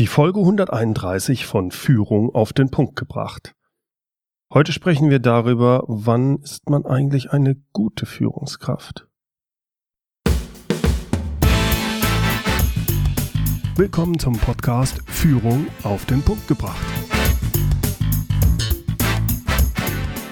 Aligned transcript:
Die 0.00 0.06
Folge 0.06 0.40
131 0.40 1.44
von 1.44 1.70
Führung 1.70 2.34
auf 2.34 2.54
den 2.54 2.70
Punkt 2.70 2.96
gebracht. 2.96 3.54
Heute 4.50 4.72
sprechen 4.72 5.10
wir 5.10 5.18
darüber, 5.18 5.84
wann 5.88 6.38
ist 6.38 6.70
man 6.70 6.86
eigentlich 6.86 7.32
eine 7.32 7.56
gute 7.74 8.06
Führungskraft? 8.06 9.06
Willkommen 13.76 14.18
zum 14.18 14.38
Podcast 14.38 15.02
Führung 15.06 15.66
auf 15.82 16.06
den 16.06 16.22
Punkt 16.22 16.48
gebracht. 16.48 16.80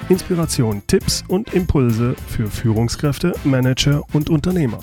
Inspiration, 0.08 0.82
Tipps 0.86 1.22
und 1.28 1.52
Impulse 1.52 2.14
für 2.26 2.46
Führungskräfte, 2.46 3.34
Manager 3.44 4.02
und 4.14 4.30
Unternehmer. 4.30 4.80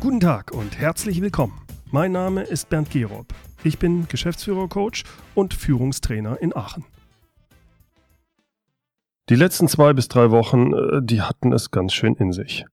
Guten 0.00 0.20
Tag 0.20 0.52
und 0.52 0.78
herzlich 0.78 1.20
willkommen. 1.20 1.60
Mein 1.90 2.12
Name 2.12 2.44
ist 2.44 2.68
Bernd 2.68 2.88
Gerob. 2.92 3.34
Ich 3.64 3.80
bin 3.80 4.06
Geschäftsführer-Coach 4.06 5.02
und 5.34 5.54
Führungstrainer 5.54 6.40
in 6.40 6.54
Aachen. 6.54 6.84
Die 9.28 9.34
letzten 9.34 9.66
zwei 9.66 9.92
bis 9.94 10.06
drei 10.06 10.30
Wochen, 10.30 10.72
äh, 10.72 11.00
die 11.02 11.20
hatten 11.22 11.52
es 11.52 11.72
ganz 11.72 11.94
schön 11.94 12.14
in 12.14 12.32
sich. 12.32 12.64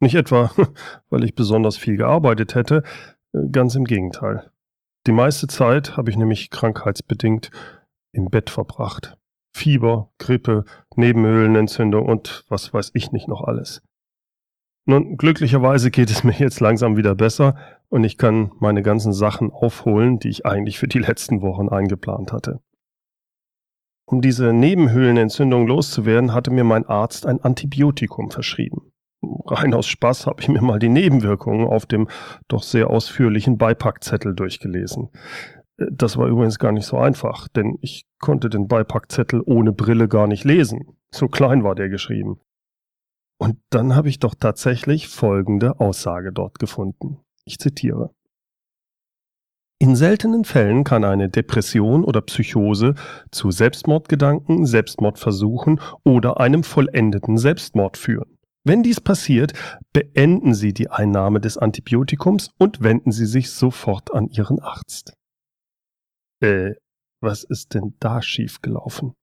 Nicht 0.00 0.14
etwa, 0.14 0.50
weil 1.10 1.24
ich 1.24 1.34
besonders 1.34 1.76
viel 1.76 1.98
gearbeitet 1.98 2.54
hätte, 2.54 2.84
äh, 3.34 3.40
ganz 3.52 3.74
im 3.74 3.84
Gegenteil. 3.84 4.50
Die 5.06 5.12
meiste 5.12 5.48
Zeit 5.48 5.98
habe 5.98 6.08
ich 6.08 6.16
nämlich 6.16 6.48
krankheitsbedingt 6.48 7.50
im 8.12 8.30
Bett 8.30 8.48
verbracht. 8.48 9.18
Fieber, 9.52 10.10
Grippe, 10.16 10.64
Nebenhöhlenentzündung 10.94 12.06
und 12.06 12.46
was 12.48 12.72
weiß 12.72 12.92
ich 12.94 13.12
nicht 13.12 13.28
noch 13.28 13.42
alles. 13.42 13.82
Nun, 14.86 15.16
glücklicherweise 15.16 15.90
geht 15.90 16.10
es 16.10 16.24
mir 16.24 16.32
jetzt 16.32 16.60
langsam 16.60 16.96
wieder 16.96 17.14
besser 17.14 17.56
und 17.88 18.04
ich 18.04 18.16
kann 18.16 18.52
meine 18.58 18.82
ganzen 18.82 19.12
Sachen 19.12 19.50
aufholen, 19.50 20.18
die 20.18 20.28
ich 20.28 20.46
eigentlich 20.46 20.78
für 20.78 20.88
die 20.88 21.00
letzten 21.00 21.42
Wochen 21.42 21.68
eingeplant 21.68 22.32
hatte. 22.32 22.60
Um 24.08 24.20
diese 24.20 24.52
Nebenhöhlenentzündung 24.52 25.66
loszuwerden, 25.66 26.32
hatte 26.32 26.52
mir 26.52 26.62
mein 26.62 26.86
Arzt 26.86 27.26
ein 27.26 27.40
Antibiotikum 27.40 28.30
verschrieben. 28.30 28.92
Rein 29.46 29.74
aus 29.74 29.88
Spaß 29.88 30.26
habe 30.26 30.40
ich 30.40 30.48
mir 30.48 30.62
mal 30.62 30.78
die 30.78 30.88
Nebenwirkungen 30.88 31.66
auf 31.66 31.86
dem 31.86 32.08
doch 32.46 32.62
sehr 32.62 32.88
ausführlichen 32.88 33.58
Beipackzettel 33.58 34.36
durchgelesen. 34.36 35.08
Das 35.76 36.16
war 36.16 36.28
übrigens 36.28 36.60
gar 36.60 36.70
nicht 36.70 36.86
so 36.86 36.96
einfach, 36.96 37.48
denn 37.48 37.78
ich 37.80 38.06
konnte 38.20 38.48
den 38.48 38.68
Beipackzettel 38.68 39.42
ohne 39.44 39.72
Brille 39.72 40.06
gar 40.06 40.28
nicht 40.28 40.44
lesen. 40.44 40.96
So 41.10 41.26
klein 41.26 41.64
war 41.64 41.74
der 41.74 41.88
geschrieben. 41.88 42.38
Und 43.38 43.58
dann 43.70 43.94
habe 43.94 44.08
ich 44.08 44.18
doch 44.18 44.34
tatsächlich 44.34 45.08
folgende 45.08 45.80
Aussage 45.80 46.32
dort 46.32 46.58
gefunden. 46.58 47.20
Ich 47.44 47.58
zitiere. 47.58 48.10
In 49.78 49.94
seltenen 49.94 50.44
Fällen 50.44 50.84
kann 50.84 51.04
eine 51.04 51.28
Depression 51.28 52.02
oder 52.02 52.22
Psychose 52.22 52.94
zu 53.30 53.50
Selbstmordgedanken, 53.50 54.64
Selbstmordversuchen 54.64 55.80
oder 56.02 56.40
einem 56.40 56.64
vollendeten 56.64 57.36
Selbstmord 57.36 57.98
führen. 57.98 58.38
Wenn 58.64 58.82
dies 58.82 59.02
passiert, 59.02 59.52
beenden 59.92 60.54
Sie 60.54 60.72
die 60.72 60.90
Einnahme 60.90 61.40
des 61.40 61.58
Antibiotikums 61.58 62.50
und 62.58 62.82
wenden 62.82 63.12
Sie 63.12 63.26
sich 63.26 63.50
sofort 63.50 64.14
an 64.14 64.28
Ihren 64.28 64.60
Arzt. 64.60 65.12
Äh, 66.40 66.72
was 67.20 67.44
ist 67.44 67.74
denn 67.74 67.94
da 68.00 68.22
schiefgelaufen? 68.22 69.14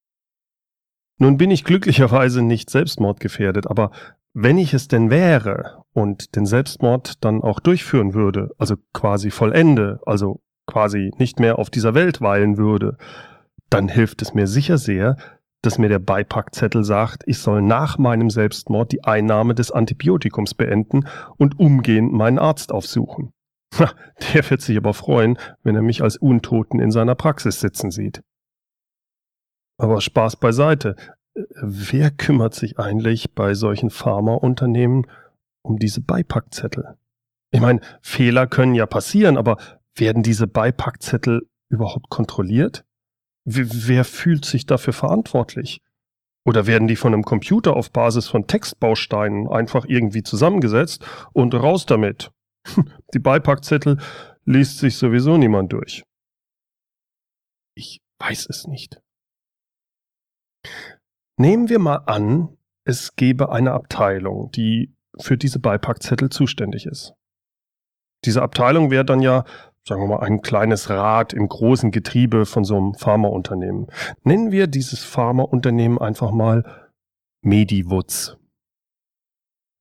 Nun 1.19 1.37
bin 1.37 1.51
ich 1.51 1.63
glücklicherweise 1.63 2.41
nicht 2.41 2.69
selbstmordgefährdet, 2.69 3.67
aber 3.67 3.91
wenn 4.33 4.57
ich 4.57 4.73
es 4.73 4.87
denn 4.87 5.09
wäre 5.09 5.83
und 5.93 6.35
den 6.35 6.45
Selbstmord 6.45 7.23
dann 7.23 7.43
auch 7.43 7.59
durchführen 7.59 8.13
würde, 8.13 8.49
also 8.57 8.75
quasi 8.93 9.29
vollende, 9.29 9.99
also 10.05 10.41
quasi 10.65 11.11
nicht 11.17 11.39
mehr 11.39 11.59
auf 11.59 11.69
dieser 11.69 11.93
Welt 11.93 12.19
weilen 12.19 12.57
würde, 12.57 12.97
dann 13.69 13.87
hilft 13.87 14.21
es 14.21 14.33
mir 14.33 14.47
sicher 14.47 14.77
sehr, 14.77 15.17
dass 15.61 15.77
mir 15.77 15.87
der 15.87 15.99
Beipackzettel 15.99 16.83
sagt, 16.83 17.23
ich 17.25 17.39
soll 17.39 17.61
nach 17.61 17.97
meinem 17.97 18.29
Selbstmord 18.29 18.91
die 18.91 19.03
Einnahme 19.03 19.55
des 19.55 19.71
Antibiotikums 19.71 20.53
beenden 20.55 21.07
und 21.37 21.59
umgehend 21.59 22.11
meinen 22.11 22.39
Arzt 22.39 22.71
aufsuchen. 22.71 23.31
der 24.33 24.49
wird 24.49 24.61
sich 24.61 24.77
aber 24.77 24.93
freuen, 24.93 25.37
wenn 25.63 25.75
er 25.75 25.81
mich 25.81 26.03
als 26.03 26.17
Untoten 26.17 26.79
in 26.79 26.91
seiner 26.91 27.15
Praxis 27.15 27.59
sitzen 27.59 27.91
sieht. 27.91 28.21
Aber 29.77 30.01
Spaß 30.01 30.37
beiseite. 30.37 30.95
Wer 31.35 32.11
kümmert 32.11 32.53
sich 32.53 32.79
eigentlich 32.79 33.33
bei 33.33 33.53
solchen 33.55 33.89
Pharmaunternehmen 33.89 35.07
um 35.63 35.79
diese 35.79 36.01
Beipackzettel? 36.01 36.97
Ich 37.51 37.61
meine, 37.61 37.81
Fehler 38.01 38.47
können 38.47 38.75
ja 38.75 38.85
passieren, 38.85 39.37
aber 39.37 39.57
werden 39.95 40.23
diese 40.23 40.47
Beipackzettel 40.47 41.47
überhaupt 41.69 42.09
kontrolliert? 42.09 42.85
W 43.45 43.65
wer 43.87 44.05
fühlt 44.05 44.45
sich 44.45 44.65
dafür 44.65 44.93
verantwortlich? 44.93 45.81
Oder 46.45 46.67
werden 46.67 46.87
die 46.87 46.95
von 46.95 47.13
einem 47.13 47.23
Computer 47.23 47.75
auf 47.75 47.91
Basis 47.91 48.27
von 48.27 48.47
Textbausteinen 48.47 49.47
einfach 49.47 49.85
irgendwie 49.87 50.23
zusammengesetzt 50.23 51.05
und 51.33 51.53
raus 51.55 51.85
damit? 51.85 52.31
Die 53.13 53.19
Beipackzettel 53.19 53.97
liest 54.45 54.79
sich 54.79 54.97
sowieso 54.97 55.37
niemand 55.37 55.71
durch. 55.73 56.03
Ich 57.75 58.01
weiß 58.19 58.47
es 58.49 58.67
nicht. 58.67 59.01
Nehmen 61.37 61.69
wir 61.69 61.79
mal 61.79 62.03
an, 62.05 62.57
es 62.85 63.15
gäbe 63.15 63.51
eine 63.51 63.71
Abteilung, 63.71 64.51
die 64.51 64.93
für 65.19 65.37
diese 65.37 65.59
Beipackzettel 65.59 66.29
zuständig 66.29 66.85
ist. 66.85 67.13
Diese 68.25 68.41
Abteilung 68.41 68.91
wäre 68.91 69.05
dann 69.05 69.21
ja, 69.21 69.43
sagen 69.87 70.01
wir 70.01 70.07
mal, 70.07 70.19
ein 70.19 70.41
kleines 70.41 70.89
Rad 70.89 71.33
im 71.33 71.47
großen 71.47 71.91
Getriebe 71.91 72.45
von 72.45 72.63
so 72.63 72.77
einem 72.77 72.93
Pharmaunternehmen. 72.93 73.87
Nennen 74.23 74.51
wir 74.51 74.67
dieses 74.67 75.03
Pharmaunternehmen 75.03 75.97
einfach 75.97 76.31
mal 76.31 76.89
Mediwoods. 77.41 78.37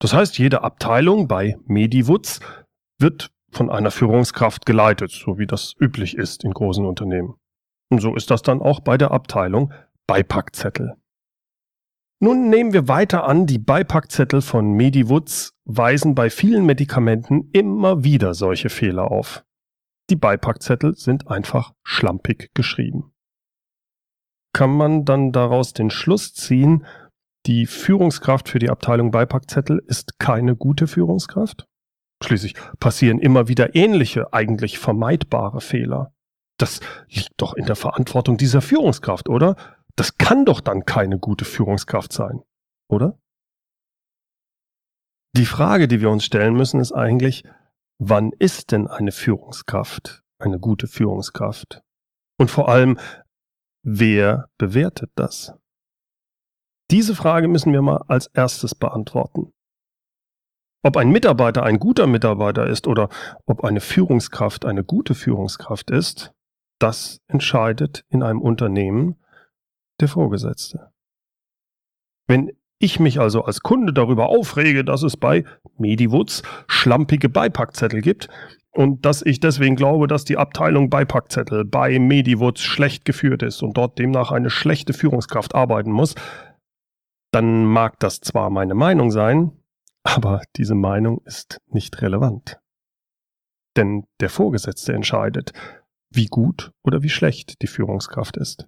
Das 0.01 0.13
heißt, 0.13 0.39
jede 0.39 0.63
Abteilung 0.63 1.29
bei 1.29 1.57
Mediwoods 1.65 2.41
wird 2.99 3.31
von 3.53 3.71
einer 3.71 3.91
Führungskraft 3.91 4.67
geleitet, 4.67 5.13
so 5.13 5.39
wie 5.39 5.47
das 5.47 5.75
üblich 5.79 6.17
ist 6.17 6.43
in 6.43 6.53
großen 6.53 6.85
Unternehmen. 6.85 7.35
Und 7.91 8.01
so 8.01 8.17
ist 8.17 8.31
das 8.31 8.43
dann 8.43 8.61
auch 8.61 8.81
bei 8.81 8.97
der 8.97 9.13
Abteilung 9.13 9.73
Beipackzettel. 10.07 10.97
Nun 12.21 12.51
nehmen 12.51 12.73
wir 12.73 12.87
weiter 12.87 13.25
an, 13.25 13.47
die 13.47 13.59
Beipackzettel 13.59 14.43
von 14.43 14.73
Mediwoods 14.73 15.55
weisen 15.65 16.15
bei 16.15 16.31
vielen 16.31 16.65
Medikamenten 16.65 17.51
immer 17.53 18.05
wieder 18.05 18.35
solche 18.35 18.69
Fehler 18.69 19.11
auf. 19.11 19.45
Die 20.11 20.17
Beipackzettel 20.17 20.95
sind 20.95 21.29
einfach 21.29 21.73
schlampig 21.83 22.51
geschrieben. 22.55 23.13
Kann 24.53 24.71
man 24.71 25.05
dann 25.05 25.33
daraus 25.33 25.73
den 25.73 25.91
Schluss 25.91 26.35
ziehen, 26.35 26.87
die 27.47 27.67
Führungskraft 27.67 28.49
für 28.49 28.61
die 28.61 28.71
Abteilung 28.71 29.11
Beipackzettel 29.11 29.83
ist 29.87 30.19
keine 30.21 30.55
gute 30.55 30.87
Führungskraft? 30.87 31.67
Schließlich 32.23 32.55
passieren 32.79 33.19
immer 33.19 33.49
wieder 33.49 33.75
ähnliche, 33.75 34.33
eigentlich 34.33 34.79
vermeidbare 34.79 35.61
Fehler. 35.61 36.15
Das 36.57 36.81
liegt 37.09 37.33
doch 37.39 37.55
in 37.55 37.67
der 37.67 37.75
Verantwortung 37.75 38.37
dieser 38.37 38.61
Führungskraft, 38.61 39.29
oder? 39.29 39.57
Das 39.97 40.17
kann 40.17 40.45
doch 40.45 40.61
dann 40.61 40.85
keine 40.85 41.19
gute 41.19 41.45
Führungskraft 41.45 42.13
sein, 42.13 42.43
oder? 42.89 43.19
Die 45.37 45.47
Frage, 45.47 45.89
die 45.89 46.01
wir 46.01 46.11
uns 46.11 46.25
stellen 46.25 46.55
müssen, 46.55 46.81
ist 46.81 46.93
eigentlich, 46.93 47.45
wann 47.99 48.33
ist 48.39 48.73
denn 48.73 48.87
eine 48.87 49.13
Führungskraft 49.13 50.23
eine 50.43 50.59
gute 50.59 50.87
Führungskraft? 50.87 51.83
Und 52.39 52.51
vor 52.51 52.69
allem, 52.69 52.99
wer 53.83 54.49
bewertet 54.59 55.11
das? 55.15 55.55
Diese 56.91 57.15
Frage 57.15 57.49
müssen 57.49 57.73
wir 57.73 57.81
mal 57.81 58.05
als 58.09 58.27
erstes 58.27 58.75
beantworten. 58.75 59.53
Ob 60.85 60.97
ein 60.97 61.11
Mitarbeiter 61.11 61.63
ein 61.63 61.79
guter 61.79 62.07
Mitarbeiter 62.07 62.67
ist 62.67 62.87
oder 62.87 63.09
ob 63.47 63.65
eine 63.65 63.81
Führungskraft 63.81 64.65
eine 64.67 64.85
gute 64.85 65.15
Führungskraft 65.15 65.91
ist, 65.91 66.33
das 66.81 67.21
entscheidet 67.29 68.05
in 68.09 68.23
einem 68.23 68.43
Unternehmen 68.43 69.22
der 70.01 70.09
Vorgesetzte. 70.09 70.93
Wenn 72.27 72.53
ich 72.79 72.99
mich 72.99 73.21
also 73.21 73.45
als 73.45 73.61
Kunde 73.61 73.93
darüber 73.93 74.29
aufrege, 74.29 74.85
dass 74.85 75.03
es 75.03 75.17
bei 75.17 75.45
Mediwoods 75.79 76.43
schlampige 76.67 77.29
Beipackzettel 77.29 78.01
gibt 78.01 78.29
und 78.73 79.07
dass 79.07 79.23
ich 79.23 79.39
deswegen 79.39 79.77
glaube, 79.77 80.09
dass 80.09 80.25
die 80.25 80.37
Abteilung 80.37 80.91
Beipackzettel 80.91 81.65
bei 81.65 81.99
Mediwoods 81.99 82.63
schlecht 82.63 83.05
geführt 83.05 83.43
ist 83.43 83.63
und 83.63 83.77
dort 83.77 83.99
demnach 83.99 84.33
eine 84.33 84.51
schlechte 84.51 84.95
Führungskraft 84.95 85.55
arbeiten 85.55 85.93
muss, 85.93 86.15
dann 87.33 87.65
mag 87.65 87.99
das 88.01 88.21
zwar 88.21 88.51
meine 88.51 88.75
Meinung 88.75 89.11
sein, 89.11 89.53
aber 90.03 90.43
diese 90.57 90.75
Meinung 90.75 91.23
ist 91.25 91.61
nicht 91.67 92.03
relevant. 92.03 92.59
Denn 93.77 94.05
der 94.21 94.29
Vorgesetzte 94.29 94.93
entscheidet, 94.93 95.53
wie 96.11 96.27
gut 96.27 96.73
oder 96.83 97.03
wie 97.03 97.09
schlecht 97.09 97.63
die 97.63 97.67
Führungskraft 97.67 98.37
ist. 98.37 98.67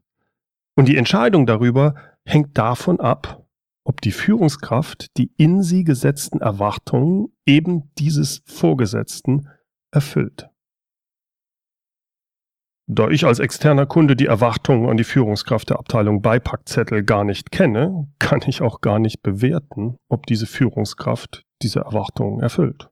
Und 0.76 0.88
die 0.88 0.96
Entscheidung 0.96 1.46
darüber 1.46 1.94
hängt 2.24 2.58
davon 2.58 3.00
ab, 3.00 3.46
ob 3.84 4.00
die 4.00 4.12
Führungskraft 4.12 5.16
die 5.16 5.32
in 5.36 5.62
sie 5.62 5.84
gesetzten 5.84 6.40
Erwartungen 6.40 7.28
eben 7.46 7.92
dieses 7.98 8.42
Vorgesetzten 8.46 9.48
erfüllt. 9.92 10.48
Da 12.86 13.08
ich 13.08 13.24
als 13.24 13.38
externer 13.38 13.86
Kunde 13.86 14.14
die 14.14 14.26
Erwartungen 14.26 14.90
an 14.90 14.98
die 14.98 15.04
Führungskraft 15.04 15.70
der 15.70 15.78
Abteilung 15.78 16.20
Beipackzettel 16.20 17.02
gar 17.02 17.24
nicht 17.24 17.50
kenne, 17.50 18.12
kann 18.18 18.40
ich 18.46 18.60
auch 18.60 18.82
gar 18.82 18.98
nicht 18.98 19.22
bewerten, 19.22 19.96
ob 20.10 20.26
diese 20.26 20.46
Führungskraft 20.46 21.46
diese 21.62 21.80
Erwartungen 21.80 22.40
erfüllt. 22.40 22.90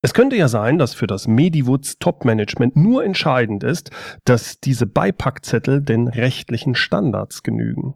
Es 0.00 0.14
könnte 0.14 0.36
ja 0.36 0.46
sein, 0.46 0.78
dass 0.78 0.94
für 0.94 1.08
das 1.08 1.26
Mediwoods 1.26 1.98
Top-Management 1.98 2.76
nur 2.76 3.04
entscheidend 3.04 3.64
ist, 3.64 3.90
dass 4.24 4.60
diese 4.60 4.86
Beipackzettel 4.86 5.82
den 5.82 6.06
rechtlichen 6.06 6.76
Standards 6.76 7.42
genügen. 7.42 7.94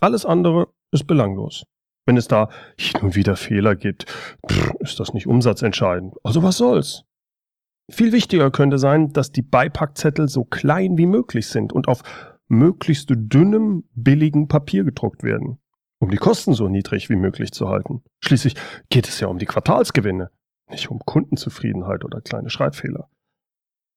Alles 0.00 0.26
andere 0.26 0.68
ist 0.90 1.06
belanglos. 1.06 1.64
Wenn 2.04 2.16
es 2.16 2.28
da 2.28 2.48
hin 2.78 3.00
und 3.00 3.16
wieder 3.16 3.36
Fehler 3.36 3.76
gibt, 3.76 4.06
ist 4.80 4.98
das 4.98 5.14
nicht 5.14 5.26
umsatzentscheidend. 5.26 6.14
Also 6.24 6.42
was 6.42 6.56
soll's? 6.56 7.04
Viel 7.90 8.12
wichtiger 8.12 8.50
könnte 8.50 8.78
sein, 8.78 9.12
dass 9.12 9.30
die 9.30 9.42
Beipackzettel 9.42 10.28
so 10.28 10.44
klein 10.44 10.98
wie 10.98 11.06
möglich 11.06 11.46
sind 11.46 11.72
und 11.72 11.86
auf 11.86 12.02
möglichst 12.48 13.10
dünnem, 13.10 13.84
billigen 13.94 14.48
Papier 14.48 14.82
gedruckt 14.84 15.22
werden, 15.22 15.58
um 16.00 16.10
die 16.10 16.16
Kosten 16.16 16.54
so 16.54 16.68
niedrig 16.68 17.08
wie 17.08 17.16
möglich 17.16 17.52
zu 17.52 17.68
halten. 17.68 18.02
Schließlich 18.20 18.54
geht 18.90 19.08
es 19.08 19.20
ja 19.20 19.28
um 19.28 19.38
die 19.38 19.46
Quartalsgewinne, 19.46 20.30
nicht 20.70 20.90
um 20.90 21.00
Kundenzufriedenheit 21.00 22.04
oder 22.04 22.20
kleine 22.20 22.50
Schreibfehler. 22.50 23.08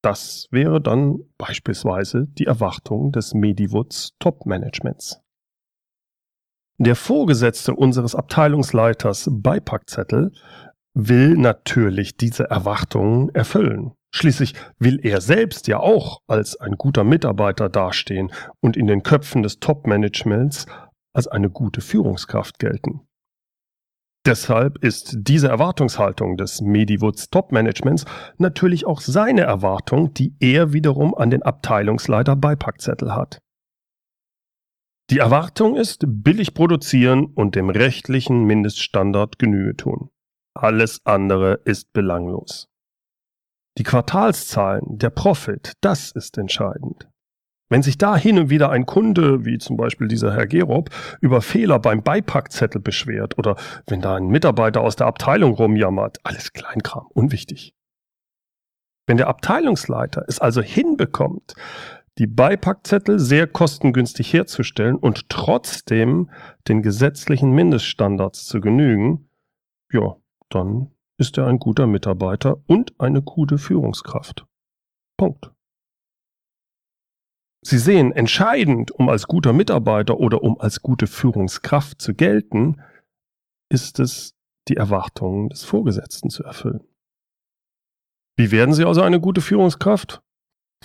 Das 0.01 0.47
wäre 0.51 0.79
dann 0.79 1.19
beispielsweise 1.37 2.25
die 2.27 2.45
Erwartung 2.45 3.11
des 3.11 3.33
Mediwoods 3.33 4.15
Top-Managements. 4.19 5.21
Der 6.77 6.95
Vorgesetzte 6.95 7.75
unseres 7.75 8.15
Abteilungsleiters 8.15 9.29
Beipackzettel 9.29 10.31
will 10.93 11.35
natürlich 11.35 12.15
diese 12.15 12.49
Erwartungen 12.49 13.29
erfüllen. 13.35 13.91
Schließlich 14.15 14.53
will 14.79 14.99
er 15.03 15.19
selbst 15.21 15.67
ja 15.67 15.79
auch 15.79 16.21
als 16.27 16.55
ein 16.55 16.73
guter 16.77 17.03
Mitarbeiter 17.03 17.67
dastehen 17.67 18.31
und 18.61 18.77
in 18.77 18.87
den 18.87 19.03
Köpfen 19.03 19.43
des 19.43 19.59
Top-Managements 19.59 20.65
als 21.13 21.27
eine 21.27 21.49
gute 21.49 21.81
Führungskraft 21.81 22.59
gelten. 22.59 23.01
Deshalb 24.29 24.83
ist 24.83 25.15
diese 25.17 25.47
Erwartungshaltung 25.47 26.37
des 26.37 26.61
Mediwoods 26.61 27.31
Top-Managements 27.31 28.05
natürlich 28.37 28.85
auch 28.85 29.01
seine 29.01 29.41
Erwartung, 29.41 30.13
die 30.13 30.35
er 30.39 30.71
wiederum 30.71 31.15
an 31.15 31.31
den 31.31 31.41
Abteilungsleiter 31.41 32.35
Beipackzettel 32.35 33.15
hat. 33.15 33.39
Die 35.09 35.17
Erwartung 35.17 35.75
ist 35.75 36.03
billig 36.05 36.53
produzieren 36.53 37.25
und 37.25 37.55
dem 37.55 37.71
rechtlichen 37.71 38.43
Mindeststandard 38.43 39.39
Genüge 39.39 39.75
tun. 39.75 40.11
Alles 40.53 41.03
andere 41.05 41.61
ist 41.65 41.91
belanglos. 41.91 42.67
Die 43.79 43.83
Quartalszahlen, 43.83 44.99
der 44.99 45.09
Profit, 45.09 45.73
das 45.81 46.11
ist 46.11 46.37
entscheidend. 46.37 47.09
Wenn 47.69 47.83
sich 47.83 47.99
da 47.99 48.17
hin 48.17 48.39
und 48.39 48.49
wieder 48.49 48.71
ein 48.71 48.87
Kunde, 48.87 49.45
wie 49.45 49.59
zum 49.59 49.77
Beispiel 49.77 50.07
dieser 50.07 50.33
Herr 50.33 50.47
Gerob, 50.47 50.89
über 51.21 51.41
Fehler 51.41 51.77
beim 51.77 52.01
Beipackzettel 52.01 52.81
beschwert 52.81 53.37
oder 53.37 53.55
wenn 53.85 54.01
da 54.01 54.15
ein 54.15 54.27
Mitarbeiter 54.27 54.81
aus 54.81 54.95
der 54.95 55.05
Abteilung 55.05 55.53
rumjammert, 55.53 56.17
alles 56.23 56.51
Kleinkram, 56.51 57.05
unwichtig. 57.13 57.75
Wenn 59.05 59.17
der 59.17 59.27
Abteilungsleiter 59.27 60.25
es 60.27 60.39
also 60.39 60.61
hinbekommt, 60.61 61.53
die 62.17 62.27
Beipackzettel 62.27 63.17
sehr 63.17 63.47
kostengünstig 63.47 64.33
herzustellen 64.33 64.95
und 64.95 65.29
trotzdem 65.29 66.29
den 66.67 66.81
gesetzlichen 66.81 67.51
Mindeststandards 67.51 68.45
zu 68.45 68.61
genügen, 68.61 69.29
ja, 69.91 70.15
dann 70.49 70.91
ist 71.17 71.37
er 71.37 71.47
ein 71.47 71.59
guter 71.59 71.87
Mitarbeiter 71.87 72.61
und 72.67 72.99
eine 72.99 73.21
gute 73.21 73.57
Führungskraft. 73.57 74.45
Punkt. 75.17 75.51
Sie 77.61 77.77
sehen, 77.77 78.11
entscheidend, 78.13 78.91
um 78.91 79.09
als 79.09 79.27
guter 79.27 79.51
Mitarbeiter 79.53 80.19
oder 80.19 80.43
um 80.43 80.59
als 80.59 80.81
gute 80.81 81.07
Führungskraft 81.07 82.01
zu 82.01 82.13
gelten, 82.13 82.81
ist 83.69 83.99
es, 83.99 84.35
die 84.67 84.77
Erwartungen 84.77 85.49
des 85.49 85.63
Vorgesetzten 85.63 86.29
zu 86.29 86.43
erfüllen. 86.43 86.83
Wie 88.37 88.51
werden 88.51 88.73
Sie 88.73 88.85
also 88.85 89.01
eine 89.01 89.19
gute 89.19 89.41
Führungskraft? 89.41 90.21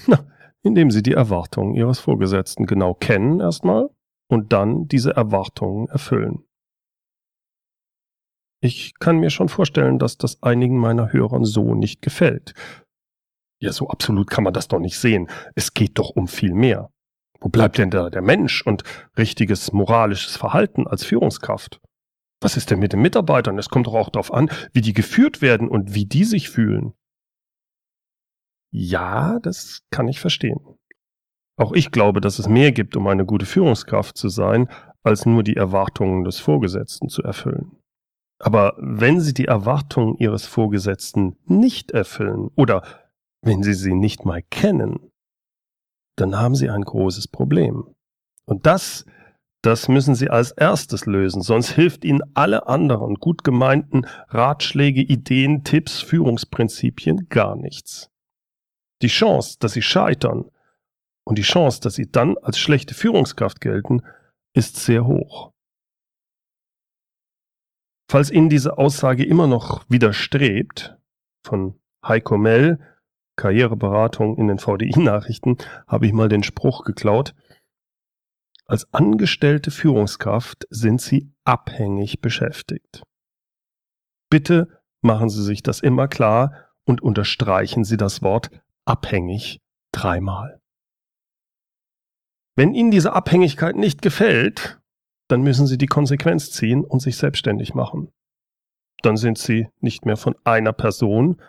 Na, 0.07 0.27
indem 0.63 0.91
Sie 0.91 1.03
die 1.03 1.13
Erwartungen 1.13 1.75
Ihres 1.75 2.01
Vorgesetzten 2.01 2.67
genau 2.67 2.95
kennen 2.95 3.41
erstmal 3.41 3.91
und 4.29 4.53
dann 4.53 4.89
diese 4.89 5.15
Erwartungen 5.15 5.89
erfüllen. 5.89 6.45
Ich 8.63 8.99
kann 8.99 9.19
mir 9.19 9.29
schon 9.29 9.51
vorstellen, 9.51 9.99
dass 9.99 10.17
das 10.17 10.43
einigen 10.43 10.79
meiner 10.79 11.13
Hörern 11.13 11.45
so 11.45 11.75
nicht 11.75 12.01
gefällt. 12.01 12.55
Ja, 13.61 13.73
so 13.73 13.89
absolut 13.89 14.31
kann 14.31 14.45
man 14.45 14.53
das 14.53 14.69
doch 14.69 14.79
nicht 14.81 14.99
sehen. 14.99 15.29
Es 15.55 15.75
geht 15.75 15.99
doch 15.99 16.11
um 16.11 16.29
viel 16.29 16.55
mehr. 16.55 16.91
Wo 17.41 17.49
bleibt 17.49 17.79
denn 17.79 17.91
da 17.91 18.11
der 18.11 18.23
Mensch 18.23 18.63
und 18.63 18.83
richtiges 19.19 19.73
moralisches 19.73 20.37
Verhalten 20.37 20.87
als 20.87 21.05
Führungskraft? 21.05 21.81
Was 22.41 22.57
ist 22.57 22.71
denn 22.71 22.79
mit 22.79 22.93
den 22.93 23.03
Mitarbeitern? 23.03 23.59
Es 23.59 23.69
kommt 23.69 23.87
doch 23.87 23.95
auch 23.95 24.11
darauf 24.11 24.33
an, 24.33 24.51
wie 24.73 24.81
die 24.81 24.93
geführt 24.93 25.43
werden 25.43 25.69
und 25.69 25.95
wie 25.95 26.07
die 26.07 26.25
sich 26.25 26.51
fühlen. 26.51 26.95
Ja, 28.71 29.39
das 29.41 29.83
kann 29.91 30.09
ich 30.09 30.21
verstehen. 30.21 30.61
Auch 31.57 31.73
ich 31.73 31.91
glaube, 31.91 32.21
dass 32.21 32.39
es 32.39 32.49
mehr 32.49 32.73
gibt, 32.73 32.97
um 32.97 33.07
eine 33.07 33.25
gute 33.25 33.47
Führungskraft 33.47 34.17
zu 34.17 34.29
sein, 34.29 34.69
als 35.03 35.27
nur 35.27 35.43
die 35.43 35.57
Erwartungen 35.57 36.25
des 36.25 36.41
Vorgesetzten 36.41 37.09
zu 37.09 37.23
erfüllen. 37.23 37.77
Aber 38.39 38.75
wenn 38.79 39.21
Sie 39.21 39.33
die 39.33 39.47
Erwartungen 39.47 40.17
Ihres 40.19 40.47
Vorgesetzten 40.47 41.37
nicht 41.47 41.93
erfüllen 41.93 42.51
oder 42.57 42.83
wenn 43.45 43.63
Sie 43.63 43.75
sie 43.75 43.95
nicht 43.95 44.25
mal 44.25 44.43
kennen, 44.43 45.13
dann 46.17 46.37
haben 46.37 46.55
Sie 46.55 46.71
ein 46.71 46.83
großes 46.83 47.29
Problem. 47.29 47.95
Und 48.47 48.67
das, 48.67 49.05
das 49.63 49.89
müssen 49.89 50.15
Sie 50.15 50.31
als 50.31 50.53
erstes 50.53 51.07
lösen, 51.07 51.43
sonst 51.43 51.71
hilft 51.75 52.05
Ihnen 52.05 52.23
alle 52.35 52.67
anderen 52.67 53.17
gut 53.17 53.45
gemeinten 53.45 54.07
Ratschläge, 54.29 55.01
Ideen, 55.01 55.65
Tipps, 55.65 56.01
Führungsprinzipien 56.01 57.29
gar 57.29 57.57
nichts. 57.57 58.11
Die 59.03 59.09
Chance, 59.09 59.57
dass 59.61 59.73
Sie 59.73 59.83
scheitern 59.83 60.51
und 61.25 61.39
die 61.39 61.43
Chance, 61.43 61.81
dass 61.81 61.95
Sie 61.95 62.11
dann 62.11 62.39
als 62.39 62.59
schlechte 62.59 62.95
Führungskraft 62.95 63.61
gelten, 63.61 64.03
ist 64.55 64.77
sehr 64.77 65.07
hoch. 65.07 65.53
Falls 68.11 68.31
Ihnen 68.31 68.49
diese 68.49 68.79
Aussage 68.79 69.25
immer 69.25 69.47
noch 69.47 69.85
widerstrebt, 69.89 70.97
von 71.45 71.79
Heiko 72.07 72.39
Mell, 72.39 72.79
Karriereberatung 73.37 74.37
in 74.37 74.49
den 74.49 74.59
VDI-Nachrichten, 74.59 75.59
habe 75.87 76.07
ich 76.07 76.13
mal 76.13 76.29
den 76.29 76.43
Spruch 76.43 76.85
geklaut. 76.85 77.35
Als 78.67 78.93
angestellte 78.95 79.71
Führungskraft 79.71 80.67
sind 80.71 81.01
Sie 81.01 81.31
abhängig 81.45 82.21
beschäftigt. 82.21 83.03
Bitte 84.31 84.81
machen 85.03 85.29
Sie 85.29 85.43
sich 85.43 85.63
das 85.63 85.81
immer 85.81 86.09
klar 86.09 86.71
und 86.85 87.03
unterstreichen 87.03 87.85
Sie 87.85 87.97
das 87.97 88.23
Wort 88.23 88.51
abhängig 88.85 89.61
dreimal. 89.93 90.61
Wenn 92.57 92.75
Ihnen 92.75 92.91
diese 92.91 93.13
Abhängigkeit 93.13 93.77
nicht 93.77 94.01
gefällt, 94.01 94.81
dann 95.29 95.43
müssen 95.43 95.67
sie 95.67 95.79
die 95.79 95.87
Konsequenz 95.87 96.51
ziehen 96.51 96.85
und 96.85 97.01
sich 97.01 97.17
selbstständig 97.17 97.75
machen. 97.75 98.13
Dann 99.03 99.17
sind 99.17 99.39
sie 99.39 99.69
nicht 99.81 100.07
mehr 100.07 100.17
von 100.17 100.37
einer 100.45 100.73
Person, 100.73 101.41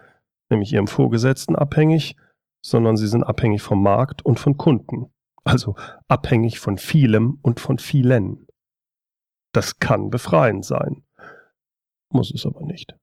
nämlich 0.49 0.73
ihrem 0.73 0.87
Vorgesetzten, 0.87 1.55
abhängig, 1.55 2.15
sondern 2.63 2.97
sie 2.97 3.07
sind 3.07 3.23
abhängig 3.23 3.61
vom 3.61 3.81
Markt 3.81 4.25
und 4.25 4.39
von 4.39 4.57
Kunden, 4.57 5.13
also 5.43 5.75
abhängig 6.07 6.59
von 6.59 6.77
vielem 6.77 7.39
und 7.41 7.59
von 7.59 7.77
vielen. 7.77 8.47
Das 9.53 9.79
kann 9.79 10.09
befreiend 10.09 10.65
sein, 10.65 11.03
muss 12.11 12.33
es 12.33 12.45
aber 12.45 12.65
nicht. 12.65 12.95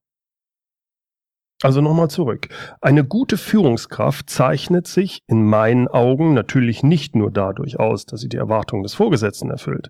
Also 1.63 1.81
nochmal 1.81 2.11
zurück. 2.11 2.49
Eine 2.81 3.05
gute 3.05 3.39
Führungskraft 3.39 4.29
zeichnet 4.29 4.89
sich 4.89 5.23
in 5.29 5.45
meinen 5.45 5.87
Augen 5.87 6.35
natürlich 6.35 6.83
nicht 6.83 7.15
nur 7.15 7.31
dadurch 7.31 7.79
aus, 7.79 8.05
dass 8.05 8.21
sie 8.21 8.29
die 8.29 8.37
Erwartungen 8.37 8.83
des 8.83 8.95
Vorgesetzten 8.95 9.49
erfüllt, 9.49 9.89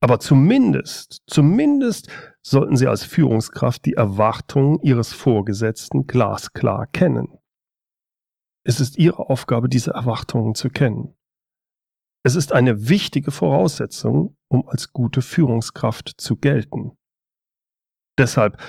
aber 0.00 0.18
zumindest, 0.18 1.20
zumindest 1.26 2.08
sollten 2.42 2.76
Sie 2.76 2.86
als 2.86 3.04
Führungskraft 3.04 3.84
die 3.84 3.94
Erwartungen 3.94 4.80
Ihres 4.80 5.12
Vorgesetzten 5.12 6.06
glasklar 6.06 6.86
kennen. 6.86 7.38
Es 8.64 8.80
ist 8.80 8.98
Ihre 8.98 9.30
Aufgabe, 9.30 9.68
diese 9.68 9.92
Erwartungen 9.92 10.54
zu 10.54 10.70
kennen. 10.70 11.16
Es 12.22 12.34
ist 12.34 12.52
eine 12.52 12.88
wichtige 12.88 13.30
Voraussetzung, 13.30 14.36
um 14.48 14.68
als 14.68 14.92
gute 14.92 15.22
Führungskraft 15.22 16.14
zu 16.18 16.36
gelten. 16.36 16.96
Deshalb, 18.18 18.60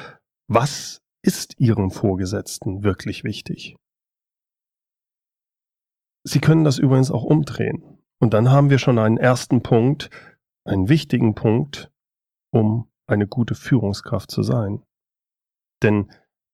was 0.48 1.02
ist 1.24 1.60
Ihrem 1.60 1.92
Vorgesetzten 1.92 2.84
wirklich 2.84 3.24
wichtig? 3.24 3.76
Sie 6.24 6.40
können 6.40 6.64
das 6.64 6.78
übrigens 6.78 7.12
auch 7.12 7.24
umdrehen. 7.24 7.98
Und 8.20 8.34
dann 8.34 8.52
haben 8.52 8.70
wir 8.70 8.78
schon 8.78 9.00
einen 9.00 9.18
ersten 9.18 9.64
Punkt, 9.64 10.10
einen 10.64 10.88
wichtigen 10.90 11.34
Punkt, 11.34 11.92
um 12.54 12.91
eine 13.12 13.28
gute 13.28 13.56
Führungskraft 13.56 14.32
zu 14.32 14.44
sein. 14.44 14.84
Denn 15.84 16.12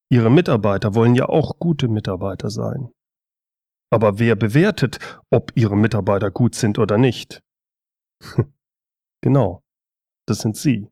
Ihre 0.09 0.29
Mitarbeiter 0.29 0.95
wollen 0.95 1.15
ja 1.15 1.27
auch 1.27 1.59
gute 1.59 1.87
Mitarbeiter 1.87 2.49
sein. 2.49 2.91
Aber 3.89 4.19
wer 4.19 4.35
bewertet, 4.35 4.99
ob 5.29 5.51
Ihre 5.55 5.77
Mitarbeiter 5.77 6.31
gut 6.31 6.55
sind 6.55 6.79
oder 6.79 6.97
nicht? 6.97 7.41
genau, 9.21 9.63
das 10.27 10.39
sind 10.39 10.57
Sie. 10.57 10.89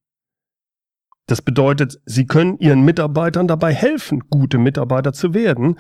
Das 1.27 1.41
bedeutet, 1.41 2.00
Sie 2.05 2.27
können 2.27 2.57
Ihren 2.60 2.84
Mitarbeitern 2.86 3.48
dabei 3.48 3.74
helfen, 3.74 4.29
gute 4.29 4.57
Mitarbeiter 4.57 5.12
zu 5.12 5.34
werden, 5.34 5.79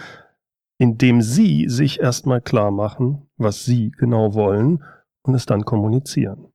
indem 0.79 1.21
Sie 1.21 1.69
sich 1.69 1.99
erstmal 1.99 2.41
klar 2.41 2.71
machen, 2.71 3.29
was 3.37 3.63
Sie 3.63 3.91
genau 3.91 4.33
wollen 4.33 4.83
und 5.23 5.35
es 5.35 5.45
dann 5.45 5.63
kommunizieren. 5.63 6.51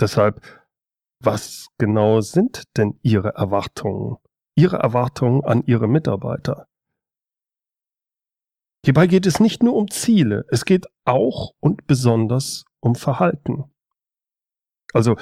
Deshalb, 0.00 0.42
was 1.20 1.68
genau 1.78 2.20
sind 2.20 2.64
denn 2.76 2.98
Ihre 3.02 3.34
Erwartungen? 3.34 4.16
Ihre 4.56 4.76
Erwartungen 4.76 5.44
an 5.44 5.62
Ihre 5.66 5.88
Mitarbeiter? 5.88 6.66
Hierbei 8.84 9.06
geht 9.06 9.26
es 9.26 9.40
nicht 9.40 9.62
nur 9.62 9.74
um 9.74 9.90
Ziele, 9.90 10.44
es 10.50 10.64
geht 10.66 10.86
auch 11.06 11.52
und 11.60 11.86
besonders 11.86 12.64
um 12.80 12.94
Verhalten. 12.94 13.64
Also, 14.92 15.16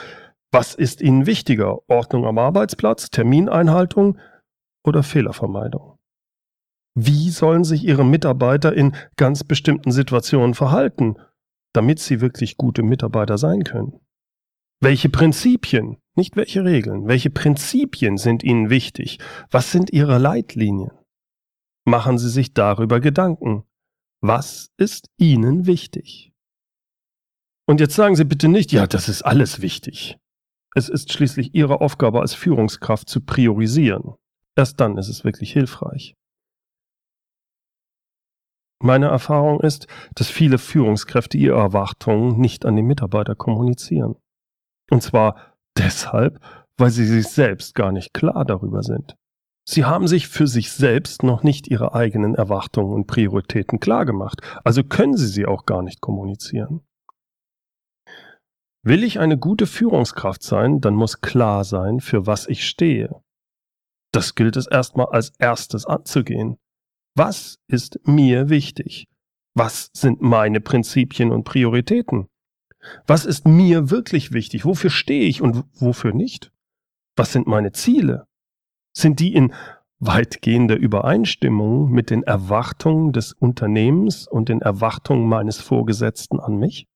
was 0.51 0.75
ist 0.75 1.01
Ihnen 1.01 1.27
wichtiger? 1.27 1.79
Ordnung 1.89 2.27
am 2.27 2.39
Arbeitsplatz, 2.39 3.09
Termineinhaltung 3.11 4.19
oder 4.85 5.03
Fehlervermeidung? 5.03 5.99
Wie 6.95 7.31
sollen 7.31 7.65
sich 7.65 7.85
Ihre 7.85 8.05
Mitarbeiter 8.05 8.75
in 8.75 8.95
ganz 9.17 9.45
bestimmten 9.45 9.93
Situationen 9.93 10.55
verhalten, 10.55 11.17
damit 11.73 12.01
sie 12.01 12.21
wirklich 12.21 12.59
gute 12.59 12.83
Mitarbeiter 12.83 13.39
sein 13.39 13.65
können? 13.65 13.99
Welche 14.85 15.09
Prinzipien, 15.09 15.99
nicht 16.17 16.35
welche 16.35 16.65
Regeln, 16.65 17.07
welche 17.07 17.31
Prinzipien 17.31 18.17
sind 18.17 18.43
Ihnen 18.43 18.69
wichtig? 18.69 19.21
Was 19.49 19.71
sind 19.71 19.93
Ihre 19.93 20.19
Leitlinien? 20.19 20.91
Machen 21.85 22.19
Sie 22.19 22.29
sich 22.29 22.53
darüber 22.53 22.99
Gedanken. 22.99 23.63
Was 24.21 24.73
ist 24.79 25.09
Ihnen 25.19 25.67
wichtig? 25.67 26.33
Und 27.65 27.79
jetzt 27.79 27.95
sagen 27.95 28.17
Sie 28.17 28.25
bitte 28.25 28.49
nicht, 28.49 28.73
ja, 28.73 28.89
das 28.89 29.09
ist 29.09 29.23
alles 29.23 29.63
wichtig. 29.63 30.19
Es 30.75 30.89
ist 30.89 31.13
schließlich 31.13 31.55
Ihre 31.55 31.81
Aufgabe 31.81 32.21
als 32.21 32.35
Führungskraft 32.35 33.09
zu 33.09 33.21
priorisieren. 33.21 34.15
Erst 34.57 34.81
dann 34.81 34.99
ist 34.99 35.09
es 35.09 35.23
wirklich 35.23 35.53
hilfreich. 35.53 36.17
Meine 38.81 39.07
Erfahrung 39.07 39.61
ist, 39.61 39.87
dass 40.17 40.29
viele 40.29 40.59
Führungskräfte 40.59 41.39
ihre 41.39 41.61
Erwartungen 41.61 42.41
nicht 42.41 42.67
an 42.67 42.75
die 42.75 42.83
Mitarbeiter 42.83 43.37
kommunizieren. 43.37 44.17
Und 44.93 45.03
zwar 45.03 45.55
deshalb, 45.79 46.39
weil 46.77 46.91
sie 46.91 47.07
sich 47.07 47.27
selbst 47.29 47.75
gar 47.75 47.93
nicht 47.93 48.13
klar 48.13 48.45
darüber 48.45 48.83
sind. 48.83 49.17
Sie 49.67 49.87
haben 49.87 50.07
sich 50.07 50.29
für 50.29 50.47
sich 50.47 50.71
selbst 50.71 51.23
noch 51.23 51.43
nicht 51.43 51.67
ihre 51.67 51.95
eigenen 51.95 52.35
Erwartungen 52.35 52.93
und 52.93 53.07
Prioritäten 53.07 53.81
klargemacht, 53.81 54.43
also 54.65 54.85
können 54.85 55.17
sie 55.17 55.29
sie 55.29 55.47
auch 55.47 55.65
gar 55.65 55.83
nicht 55.83 56.03
kommunizieren. 56.03 56.83
Will 58.85 59.03
ich 59.03 59.19
eine 59.19 59.39
gute 59.39 59.67
Führungskraft 59.67 60.43
sein, 60.43 60.83
dann 60.83 60.95
muss 60.95 61.23
klar 61.23 61.65
sein, 61.65 62.01
für 62.01 62.27
was 62.27 62.47
ich 62.47 62.67
stehe. 62.67 63.23
Das 64.13 64.35
gilt 64.35 64.59
es 64.59 64.67
erstmal 64.67 65.07
als 65.07 65.33
erstes 65.39 65.87
anzugehen. 65.87 66.59
Was 67.17 67.57
ist 67.67 67.99
mir 68.07 68.51
wichtig? 68.51 69.07
Was 69.55 69.89
sind 69.95 70.21
meine 70.21 70.61
Prinzipien 70.61 71.33
und 71.33 71.45
Prioritäten? 71.45 72.29
Was 73.07 73.25
ist 73.25 73.47
mir 73.47 73.91
wirklich 73.91 74.33
wichtig? 74.33 74.65
Wofür 74.65 74.91
stehe 74.91 75.25
ich 75.25 75.41
und 75.41 75.65
wofür 75.75 76.13
nicht? 76.13 76.53
Was 77.17 77.33
sind 77.33 77.47
meine 77.47 77.73
Ziele? 77.73 78.27
Sind 78.97 79.21
die 79.21 79.35
in 79.35 79.55
weitgehender 79.99 80.77
Übereinstimmung 80.77 81.91
mit 81.91 82.11
den 82.11 82.25
Erwartungen 82.25 83.13
des 83.13 83.33
Unternehmens 83.33 84.27
und 84.27 84.49
den 84.49 84.61
Erwartungen 84.61 85.29
meines 85.29 85.61
Vorgesetzten 85.61 86.41
an 86.41 86.57
mich? 86.57 86.89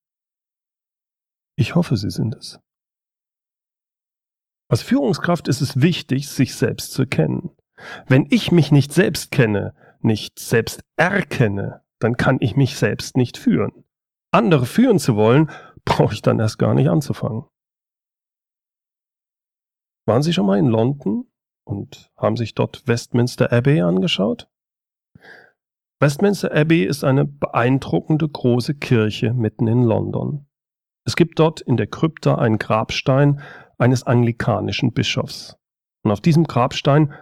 Ich 1.56 1.74
hoffe, 1.74 1.96
sie 1.96 2.10
sind 2.10 2.34
es. 2.34 2.58
Als 4.68 4.82
Führungskraft 4.82 5.46
ist 5.46 5.60
es 5.60 5.80
wichtig, 5.80 6.28
sich 6.28 6.56
selbst 6.56 6.92
zu 6.92 7.06
kennen. 7.06 7.50
Wenn 8.08 8.26
ich 8.30 8.50
mich 8.50 8.72
nicht 8.72 8.92
selbst 8.92 9.30
kenne, 9.30 9.74
nicht 10.00 10.38
selbst 10.38 10.82
erkenne, 10.96 11.82
dann 12.00 12.16
kann 12.16 12.38
ich 12.40 12.56
mich 12.56 12.76
selbst 12.76 13.16
nicht 13.16 13.38
führen. 13.38 13.84
Andere 14.32 14.66
führen 14.66 14.98
zu 14.98 15.16
wollen, 15.16 15.50
brauche 15.86 16.12
ich 16.12 16.20
dann 16.20 16.38
erst 16.38 16.58
gar 16.58 16.74
nicht 16.74 16.90
anzufangen. 16.90 17.46
Waren 20.06 20.22
Sie 20.22 20.34
schon 20.34 20.46
mal 20.46 20.58
in 20.58 20.66
London 20.66 21.26
und 21.64 22.12
haben 22.16 22.36
sich 22.36 22.54
dort 22.54 22.86
Westminster 22.86 23.50
Abbey 23.50 23.80
angeschaut? 23.80 24.50
Westminster 25.98 26.54
Abbey 26.54 26.84
ist 26.84 27.04
eine 27.04 27.24
beeindruckende 27.24 28.28
große 28.28 28.74
Kirche 28.74 29.32
mitten 29.32 29.66
in 29.66 29.82
London. 29.82 30.46
Es 31.06 31.16
gibt 31.16 31.38
dort 31.38 31.62
in 31.62 31.76
der 31.76 31.86
Krypta 31.86 32.34
einen 32.34 32.58
Grabstein 32.58 33.40
eines 33.78 34.02
anglikanischen 34.02 34.92
Bischofs. 34.92 35.56
Und 36.04 36.10
auf 36.10 36.20
diesem 36.20 36.44
Grabstein 36.44 37.14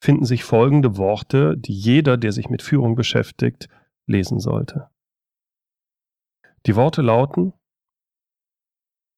finden 0.00 0.24
sich 0.24 0.44
folgende 0.44 0.96
Worte, 0.96 1.56
die 1.56 1.72
jeder, 1.72 2.16
der 2.16 2.32
sich 2.32 2.50
mit 2.50 2.62
Führung 2.62 2.94
beschäftigt, 2.94 3.68
lesen 4.06 4.38
sollte. 4.38 4.90
Die 6.66 6.76
Worte 6.76 7.02
lauten, 7.02 7.52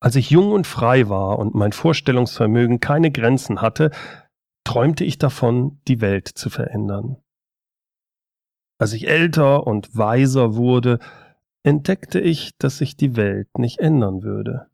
als 0.00 0.16
ich 0.16 0.30
jung 0.30 0.52
und 0.52 0.66
frei 0.66 1.08
war 1.08 1.38
und 1.38 1.54
mein 1.54 1.72
Vorstellungsvermögen 1.72 2.80
keine 2.80 3.10
Grenzen 3.10 3.60
hatte, 3.60 3.90
träumte 4.64 5.04
ich 5.04 5.18
davon, 5.18 5.80
die 5.88 6.00
Welt 6.00 6.28
zu 6.28 6.48
verändern. 6.48 7.18
Als 8.78 8.94
ich 8.94 9.08
älter 9.08 9.66
und 9.66 9.94
weiser 9.96 10.56
wurde, 10.56 10.98
entdeckte 11.62 12.18
ich, 12.18 12.56
dass 12.56 12.78
sich 12.78 12.96
die 12.96 13.14
Welt 13.16 13.58
nicht 13.58 13.78
ändern 13.78 14.22
würde. 14.22 14.70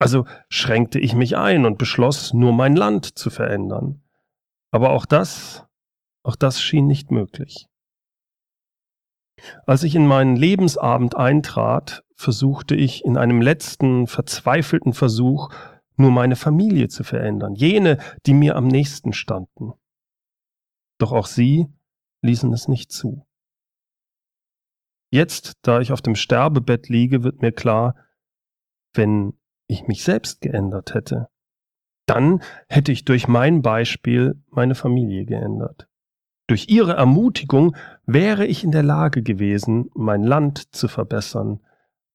Also 0.00 0.26
schränkte 0.48 0.98
ich 0.98 1.14
mich 1.14 1.36
ein 1.36 1.64
und 1.64 1.78
beschloss, 1.78 2.34
nur 2.34 2.52
mein 2.52 2.74
Land 2.74 3.16
zu 3.16 3.30
verändern. 3.30 4.02
Aber 4.72 4.90
auch 4.90 5.06
das, 5.06 5.64
auch 6.24 6.34
das 6.34 6.60
schien 6.60 6.88
nicht 6.88 7.12
möglich. 7.12 7.68
Als 9.66 9.82
ich 9.82 9.94
in 9.94 10.06
meinen 10.06 10.36
Lebensabend 10.36 11.16
eintrat, 11.16 12.04
versuchte 12.14 12.74
ich 12.74 13.04
in 13.04 13.16
einem 13.16 13.40
letzten 13.40 14.06
verzweifelten 14.06 14.92
Versuch, 14.92 15.50
nur 15.96 16.10
meine 16.10 16.36
Familie 16.36 16.88
zu 16.88 17.04
verändern, 17.04 17.54
jene, 17.54 17.98
die 18.26 18.34
mir 18.34 18.56
am 18.56 18.66
nächsten 18.66 19.12
standen. 19.12 19.72
Doch 20.98 21.12
auch 21.12 21.26
sie 21.26 21.66
ließen 22.22 22.52
es 22.52 22.68
nicht 22.68 22.92
zu. 22.92 23.26
Jetzt, 25.10 25.58
da 25.62 25.80
ich 25.80 25.92
auf 25.92 26.00
dem 26.00 26.14
Sterbebett 26.14 26.88
liege, 26.88 27.22
wird 27.22 27.42
mir 27.42 27.52
klar, 27.52 27.96
wenn 28.94 29.34
ich 29.66 29.86
mich 29.86 30.04
selbst 30.04 30.40
geändert 30.40 30.94
hätte, 30.94 31.28
dann 32.06 32.42
hätte 32.68 32.92
ich 32.92 33.04
durch 33.04 33.28
mein 33.28 33.62
Beispiel 33.62 34.42
meine 34.50 34.74
Familie 34.74 35.24
geändert. 35.24 35.88
Durch 36.48 36.68
ihre 36.68 36.94
Ermutigung 36.94 37.76
wäre 38.04 38.46
ich 38.46 38.64
in 38.64 38.72
der 38.72 38.82
Lage 38.82 39.22
gewesen, 39.22 39.90
mein 39.94 40.22
Land 40.22 40.74
zu 40.74 40.88
verbessern. 40.88 41.60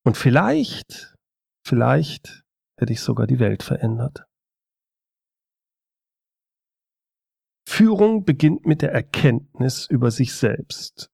Und 0.03 0.17
vielleicht, 0.17 1.15
vielleicht 1.65 2.43
hätte 2.77 2.93
ich 2.93 3.01
sogar 3.01 3.27
die 3.27 3.39
Welt 3.39 3.63
verändert. 3.63 4.25
Führung 7.67 8.25
beginnt 8.25 8.65
mit 8.65 8.81
der 8.81 8.91
Erkenntnis 8.91 9.87
über 9.89 10.09
sich 10.11 10.33
selbst 10.33 11.11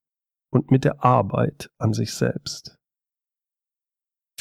und 0.50 0.72
mit 0.72 0.86
der 0.86 1.03
Arbeit 1.03 1.72
an 1.77 1.93
sich 1.93 2.13
selbst. 2.13 2.77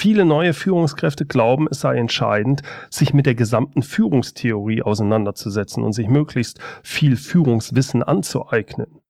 Viele 0.02 0.24
neue 0.24 0.52
Führungskräfte 0.52 1.26
glauben, 1.26 1.68
es 1.70 1.78
sei 1.78 1.96
entscheidend, 1.96 2.62
sich 2.90 3.14
mit 3.14 3.24
der 3.24 3.36
gesamten 3.36 3.82
Führungstheorie 3.82 4.82
auseinanderzusetzen 4.82 5.84
und 5.84 5.92
sich 5.92 6.08
möglichst 6.08 6.58
viel 6.82 7.16
Führungswissen 7.16 8.02
anzueignen. 8.02 9.00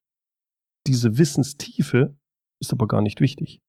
Diese 0.86 1.16
Wissenstiefe 1.16 2.14
ist 2.60 2.74
aber 2.74 2.88
gar 2.88 3.00
nicht 3.00 3.22
wichtig. 3.22 3.62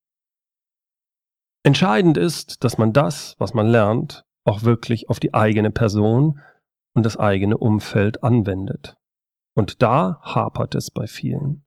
Entscheidend 1.65 2.17
ist, 2.17 2.61
dass 2.65 2.77
man 2.77 2.91
das, 2.91 3.35
was 3.39 3.53
man 3.53 3.67
lernt, 3.67 4.25
auch 4.43 4.63
wirklich 4.63 5.07
auf 5.07 5.21
die 5.21 5.33
eigene 5.33 5.71
Person 5.71 6.41
und 6.93 7.05
das 7.05 7.15
eigene 7.15 7.57
Umfeld 7.57 8.21
anwendet. 8.21 8.97
Und 9.55 9.81
da 9.81 10.19
hapert 10.23 10.75
es 10.75 10.91
bei 10.91 11.07
vielen. 11.07 11.63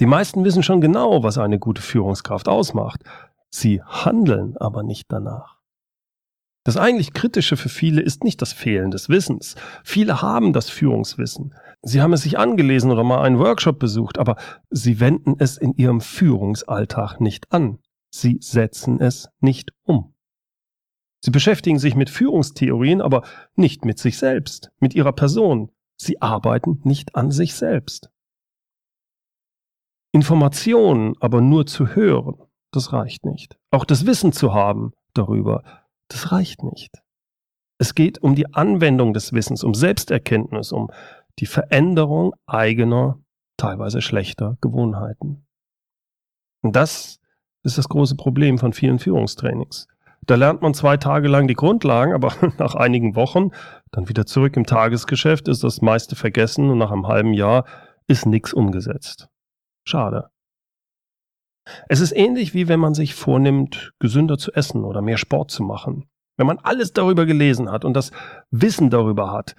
Die 0.00 0.06
meisten 0.06 0.44
wissen 0.44 0.62
schon 0.62 0.80
genau, 0.80 1.24
was 1.24 1.36
eine 1.36 1.58
gute 1.58 1.82
Führungskraft 1.82 2.46
ausmacht, 2.46 3.02
Sie 3.50 3.82
handeln 3.82 4.56
aber 4.56 4.82
nicht 4.82 5.06
danach. 5.08 5.58
Das 6.64 6.76
eigentlich 6.76 7.14
Kritische 7.14 7.56
für 7.56 7.70
viele 7.70 8.02
ist 8.02 8.24
nicht 8.24 8.42
das 8.42 8.52
Fehlen 8.52 8.90
des 8.90 9.08
Wissens. 9.08 9.54
Viele 9.84 10.20
haben 10.20 10.52
das 10.52 10.68
Führungswissen. 10.68 11.54
Sie 11.80 12.02
haben 12.02 12.12
es 12.12 12.22
sich 12.22 12.38
angelesen 12.38 12.90
oder 12.90 13.04
mal 13.04 13.22
einen 13.22 13.38
Workshop 13.38 13.78
besucht, 13.78 14.18
aber 14.18 14.36
sie 14.68 15.00
wenden 15.00 15.36
es 15.38 15.56
in 15.56 15.72
ihrem 15.76 16.02
Führungsalltag 16.02 17.20
nicht 17.20 17.50
an. 17.52 17.78
Sie 18.10 18.36
setzen 18.40 19.00
es 19.00 19.30
nicht 19.40 19.72
um. 19.84 20.14
Sie 21.24 21.30
beschäftigen 21.30 21.78
sich 21.78 21.94
mit 21.94 22.10
Führungstheorien, 22.10 23.00
aber 23.00 23.22
nicht 23.56 23.84
mit 23.84 23.98
sich 23.98 24.18
selbst, 24.18 24.70
mit 24.78 24.94
ihrer 24.94 25.12
Person. 25.12 25.70
Sie 25.96 26.20
arbeiten 26.20 26.80
nicht 26.84 27.16
an 27.16 27.30
sich 27.30 27.54
selbst. 27.54 28.10
Informationen 30.12 31.14
aber 31.20 31.40
nur 31.40 31.66
zu 31.66 31.94
hören, 31.94 32.36
das 32.72 32.92
reicht 32.92 33.24
nicht. 33.24 33.58
Auch 33.70 33.84
das 33.84 34.06
Wissen 34.06 34.32
zu 34.32 34.54
haben 34.54 34.92
darüber, 35.14 35.62
das 36.08 36.32
reicht 36.32 36.62
nicht. 36.62 37.02
Es 37.78 37.94
geht 37.94 38.22
um 38.22 38.34
die 38.34 38.52
Anwendung 38.54 39.12
des 39.12 39.32
Wissens, 39.32 39.62
um 39.62 39.74
Selbsterkenntnis, 39.74 40.72
um 40.72 40.90
die 41.38 41.46
Veränderung 41.46 42.34
eigener, 42.46 43.20
teilweise 43.56 44.02
schlechter 44.02 44.56
Gewohnheiten. 44.60 45.46
Und 46.62 46.74
das 46.74 47.20
ist 47.62 47.78
das 47.78 47.88
große 47.88 48.16
Problem 48.16 48.58
von 48.58 48.72
vielen 48.72 48.98
Führungstrainings. 48.98 49.86
Da 50.22 50.34
lernt 50.34 50.60
man 50.60 50.74
zwei 50.74 50.96
Tage 50.96 51.28
lang 51.28 51.48
die 51.48 51.54
Grundlagen, 51.54 52.12
aber 52.12 52.34
nach 52.58 52.74
einigen 52.74 53.14
Wochen, 53.14 53.50
dann 53.92 54.08
wieder 54.08 54.26
zurück 54.26 54.56
im 54.56 54.66
Tagesgeschäft, 54.66 55.48
ist 55.48 55.64
das 55.64 55.80
meiste 55.80 56.16
vergessen 56.16 56.70
und 56.70 56.78
nach 56.78 56.90
einem 56.90 57.06
halben 57.06 57.32
Jahr 57.32 57.64
ist 58.08 58.26
nichts 58.26 58.52
umgesetzt. 58.52 59.28
Schade. 59.84 60.30
Es 61.88 62.00
ist 62.00 62.12
ähnlich 62.12 62.54
wie 62.54 62.68
wenn 62.68 62.80
man 62.80 62.94
sich 62.94 63.14
vornimmt, 63.14 63.92
gesünder 63.98 64.38
zu 64.38 64.52
essen 64.52 64.84
oder 64.84 65.02
mehr 65.02 65.18
Sport 65.18 65.50
zu 65.50 65.62
machen. 65.62 66.08
Wenn 66.36 66.46
man 66.46 66.58
alles 66.58 66.92
darüber 66.92 67.26
gelesen 67.26 67.70
hat 67.70 67.84
und 67.84 67.94
das 67.94 68.12
Wissen 68.50 68.90
darüber 68.90 69.32
hat, 69.32 69.56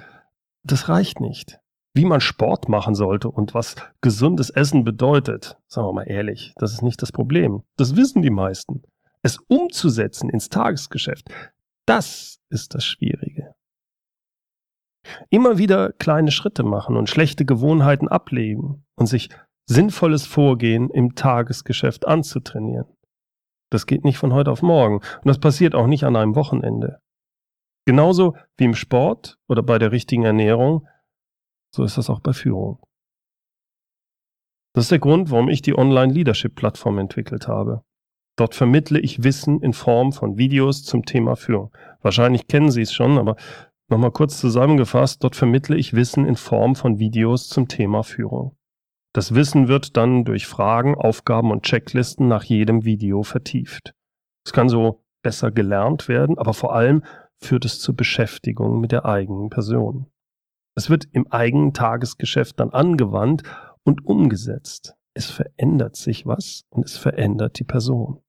das 0.63 0.89
reicht 0.89 1.19
nicht. 1.19 1.59
Wie 1.93 2.05
man 2.05 2.21
Sport 2.21 2.69
machen 2.69 2.95
sollte 2.95 3.29
und 3.29 3.53
was 3.53 3.75
gesundes 4.01 4.49
Essen 4.49 4.83
bedeutet, 4.83 5.57
sagen 5.67 5.87
wir 5.87 5.93
mal 5.93 6.03
ehrlich, 6.03 6.53
das 6.57 6.71
ist 6.71 6.81
nicht 6.81 7.01
das 7.01 7.11
Problem. 7.11 7.63
Das 7.77 7.95
wissen 7.95 8.21
die 8.21 8.29
meisten. 8.29 8.83
Es 9.21 9.37
umzusetzen 9.47 10.29
ins 10.29 10.49
Tagesgeschäft, 10.49 11.29
das 11.85 12.39
ist 12.49 12.75
das 12.75 12.85
Schwierige. 12.85 13.55
Immer 15.29 15.57
wieder 15.57 15.91
kleine 15.93 16.31
Schritte 16.31 16.63
machen 16.63 16.95
und 16.95 17.09
schlechte 17.09 17.43
Gewohnheiten 17.45 18.07
ablegen 18.07 18.85
und 18.95 19.07
sich 19.07 19.29
sinnvolles 19.69 20.25
Vorgehen 20.25 20.89
im 20.89 21.13
Tagesgeschäft 21.13 22.07
anzutrainieren. 22.07 22.87
Das 23.71 23.85
geht 23.85 24.03
nicht 24.03 24.17
von 24.17 24.33
heute 24.33 24.51
auf 24.51 24.63
morgen 24.63 24.95
und 24.95 25.25
das 25.25 25.39
passiert 25.39 25.75
auch 25.75 25.85
nicht 25.85 26.05
an 26.05 26.15
einem 26.15 26.35
Wochenende. 26.35 26.99
Genauso 27.85 28.35
wie 28.57 28.65
im 28.65 28.73
Sport 28.73 29.37
oder 29.47 29.61
bei 29.61 29.77
der 29.77 29.91
richtigen 29.91 30.25
Ernährung, 30.25 30.87
so 31.73 31.83
ist 31.83 31.99
das 31.99 32.09
auch 32.09 32.19
bei 32.19 32.33
Führung. 32.33 32.79
Das 34.73 34.85
ist 34.85 34.91
der 34.91 34.99
Grund, 34.99 35.29
warum 35.29 35.49
ich 35.49 35.61
die 35.61 35.77
Online-Leadership-Plattform 35.77 36.97
entwickelt 36.97 37.47
habe. 37.47 37.83
Dort 38.37 38.55
vermittle 38.55 38.99
ich 38.99 39.23
Wissen 39.23 39.61
in 39.61 39.73
Form 39.73 40.13
von 40.13 40.37
Videos 40.37 40.83
zum 40.83 41.05
Thema 41.05 41.35
Führung. 41.35 41.71
Wahrscheinlich 42.01 42.47
kennen 42.47 42.71
Sie 42.71 42.81
es 42.81 42.93
schon, 42.93 43.19
aber 43.19 43.35
nochmal 43.87 44.11
kurz 44.11 44.39
zusammengefasst, 44.39 45.23
dort 45.23 45.35
vermittle 45.35 45.77
ich 45.77 45.93
Wissen 45.93 46.25
in 46.25 46.37
Form 46.37 46.75
von 46.75 46.97
Videos 46.97 47.49
zum 47.49 47.67
Thema 47.67 48.03
Führung. 48.03 48.55
Das 49.19 49.35
Wissen 49.35 49.67
wird 49.67 49.97
dann 49.97 50.23
durch 50.23 50.47
Fragen, 50.47 50.95
Aufgaben 50.95 51.51
und 51.51 51.63
Checklisten 51.63 52.29
nach 52.29 52.45
jedem 52.45 52.85
Video 52.85 53.21
vertieft. 53.21 53.93
Es 54.45 54.53
kann 54.53 54.69
so 54.69 55.03
besser 55.21 55.51
gelernt 55.51 56.07
werden, 56.07 56.37
aber 56.37 56.53
vor 56.53 56.73
allem 56.73 57.03
führt 57.37 57.65
es 57.65 57.81
zur 57.81 57.97
Beschäftigung 57.97 58.79
mit 58.79 58.93
der 58.93 59.03
eigenen 59.03 59.49
Person. 59.49 60.05
Es 60.73 60.89
wird 60.89 61.03
im 61.11 61.29
eigenen 61.33 61.73
Tagesgeschäft 61.73 62.61
dann 62.61 62.69
angewandt 62.69 63.43
und 63.83 64.05
umgesetzt. 64.05 64.95
Es 65.13 65.29
verändert 65.29 65.97
sich 65.97 66.25
was 66.25 66.63
und 66.69 66.85
es 66.85 66.95
verändert 66.95 67.59
die 67.59 67.65
Person. 67.65 68.21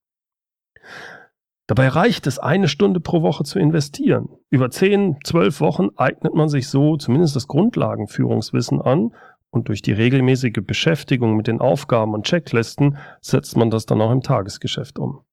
Dabei 1.69 1.87
reicht 1.87 2.27
es, 2.27 2.41
eine 2.41 2.67
Stunde 2.67 2.99
pro 2.99 3.23
Woche 3.23 3.45
zu 3.45 3.61
investieren. 3.61 4.29
Über 4.51 4.73
zehn, 4.73 5.19
zwölf 5.23 5.61
Wochen 5.61 5.91
eignet 5.95 6.35
man 6.35 6.49
sich 6.49 6.67
so 6.67 6.97
zumindest 6.97 7.37
das 7.37 7.47
Grundlagenführungswissen 7.47 8.83
an 8.83 9.13
und 9.51 9.69
durch 9.69 9.83
die 9.83 9.93
regelmäßige 9.93 10.61
Beschäftigung 10.63 11.37
mit 11.37 11.47
den 11.47 11.61
Aufgaben 11.61 12.15
und 12.15 12.27
Checklisten 12.27 12.99
setzt 13.21 13.57
man 13.57 13.71
das 13.71 13.87
dann 13.87 14.01
auch 14.01 14.13
im 14.13 14.23
Tagesgeschäft 14.23 14.99
um. 14.99 15.25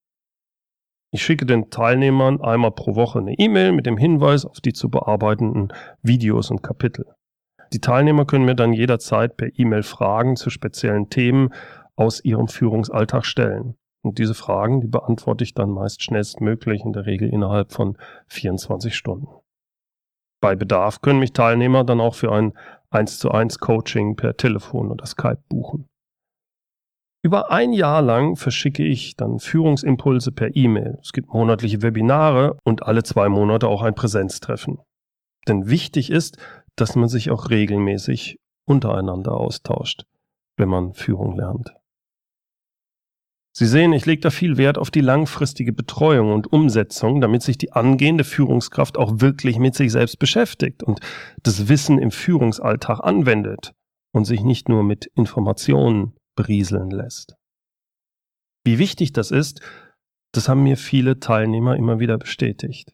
Ich 1.12 1.23
schicke 1.23 1.45
den 1.45 1.69
Teilnehmern 1.69 2.41
einmal 2.41 2.71
pro 2.71 2.95
Woche 2.95 3.19
eine 3.19 3.34
E-Mail 3.34 3.71
mit 3.71 3.86
dem 3.86 3.97
Hinweis 3.97 4.45
auf 4.45 4.60
die 4.60 4.73
zu 4.73 4.89
bearbeitenden 4.89 5.69
Videos 6.01 6.51
und 6.51 6.62
Kapitel. 6.62 7.06
Die 7.73 7.80
Teilnehmer 7.80 8.25
können 8.25 8.45
mir 8.45 8.56
dann 8.56 8.73
jederzeit 8.73 9.38
per 9.38 9.49
E-Mail 9.58 9.84
Fragen 9.84 10.36
zu 10.36 10.49
speziellen 10.49 11.10
Themen 11.10 11.53
aus 11.95 12.23
ihrem 12.23 12.47
Führungsalltag 12.47 13.25
stellen. 13.25 13.75
Und 14.03 14.19
diese 14.19 14.34
Fragen, 14.34 14.82
die 14.82 14.88
beantworte 14.88 15.43
ich 15.43 15.53
dann 15.53 15.71
meist 15.71 16.03
schnellstmöglich, 16.03 16.84
in 16.84 16.93
der 16.93 17.06
Regel 17.06 17.30
innerhalb 17.30 17.73
von 17.73 17.97
24 18.27 18.95
Stunden. 18.95 19.27
Bei 20.39 20.56
Bedarf 20.56 21.01
können 21.01 21.19
mich 21.19 21.34
Teilnehmer 21.34 21.84
dann 21.84 21.99
auch 21.99 22.15
für 22.15 22.32
ein 22.32 22.53
1 22.89 23.19
zu 23.19 23.32
1 23.32 23.60
Coaching 23.60 24.15
per 24.15 24.38
Telefon 24.38 24.91
oder 24.91 25.06
Skype 25.06 25.41
buchen. 25.50 25.88
Über 27.23 27.52
ein 27.52 27.73
Jahr 27.73 28.02
lang 28.02 28.36
verschicke 28.36 28.84
ich 28.84 29.15
dann 29.15 29.39
Führungsimpulse 29.39 30.32
per 30.32 30.56
E-Mail. 30.56 30.97
Es 31.02 31.12
gibt 31.12 31.34
monatliche 31.34 31.82
Webinare 31.82 32.58
und 32.63 32.84
alle 32.84 33.04
zwei 33.04 33.28
Monate 33.28 33.67
auch 33.67 33.82
ein 33.82 33.95
Präsenztreffen. 33.95 34.80
Denn 35.47 35.67
wichtig 35.69 36.10
ist, 36.10 36.38
dass 36.76 36.95
man 36.95 37.10
sich 37.10 37.32
auch 37.32 37.50
regelmäßig 37.50 38.39
untereinander 38.65 39.34
austauscht, 39.34 40.04
wenn 40.58 40.69
man 40.69 40.93
Führung 40.93 41.36
lernt. 41.36 41.76
Sie 43.59 43.65
sehen, 43.65 43.91
ich 43.91 44.05
lege 44.05 44.21
da 44.21 44.29
viel 44.29 44.57
Wert 44.57 44.77
auf 44.77 44.91
die 44.91 45.01
langfristige 45.01 45.73
Betreuung 45.73 46.31
und 46.31 46.53
Umsetzung, 46.53 47.21
damit 47.21 47.41
sich 47.41 47.57
die 47.57 47.71
angehende 47.71 48.23
Führungskraft 48.23 48.99
auch 48.99 49.19
wirklich 49.19 49.57
mit 49.57 49.73
sich 49.73 49.91
selbst 49.91 50.19
beschäftigt 50.19 50.83
und 50.83 50.99
das 51.41 51.67
Wissen 51.67 51.97
im 51.97 52.11
Führungsalltag 52.11 52.99
anwendet 52.99 53.73
und 54.13 54.25
sich 54.25 54.43
nicht 54.43 54.69
nur 54.69 54.83
mit 54.83 55.07
Informationen 55.15 56.13
berieseln 56.35 56.91
lässt. 56.91 57.35
Wie 58.63 58.77
wichtig 58.77 59.11
das 59.11 59.31
ist, 59.31 59.59
das 60.33 60.47
haben 60.47 60.61
mir 60.61 60.77
viele 60.77 61.19
Teilnehmer 61.19 61.77
immer 61.77 61.99
wieder 61.99 62.19
bestätigt. 62.19 62.93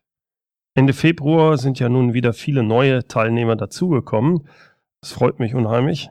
Ende 0.76 0.94
Februar 0.94 1.58
sind 1.58 1.78
ja 1.80 1.90
nun 1.90 2.14
wieder 2.14 2.32
viele 2.32 2.64
neue 2.64 3.06
Teilnehmer 3.06 3.58
dazugekommen. 3.58 4.48
Das 5.02 5.12
freut 5.12 5.40
mich 5.40 5.56
unheimlich. 5.56 6.10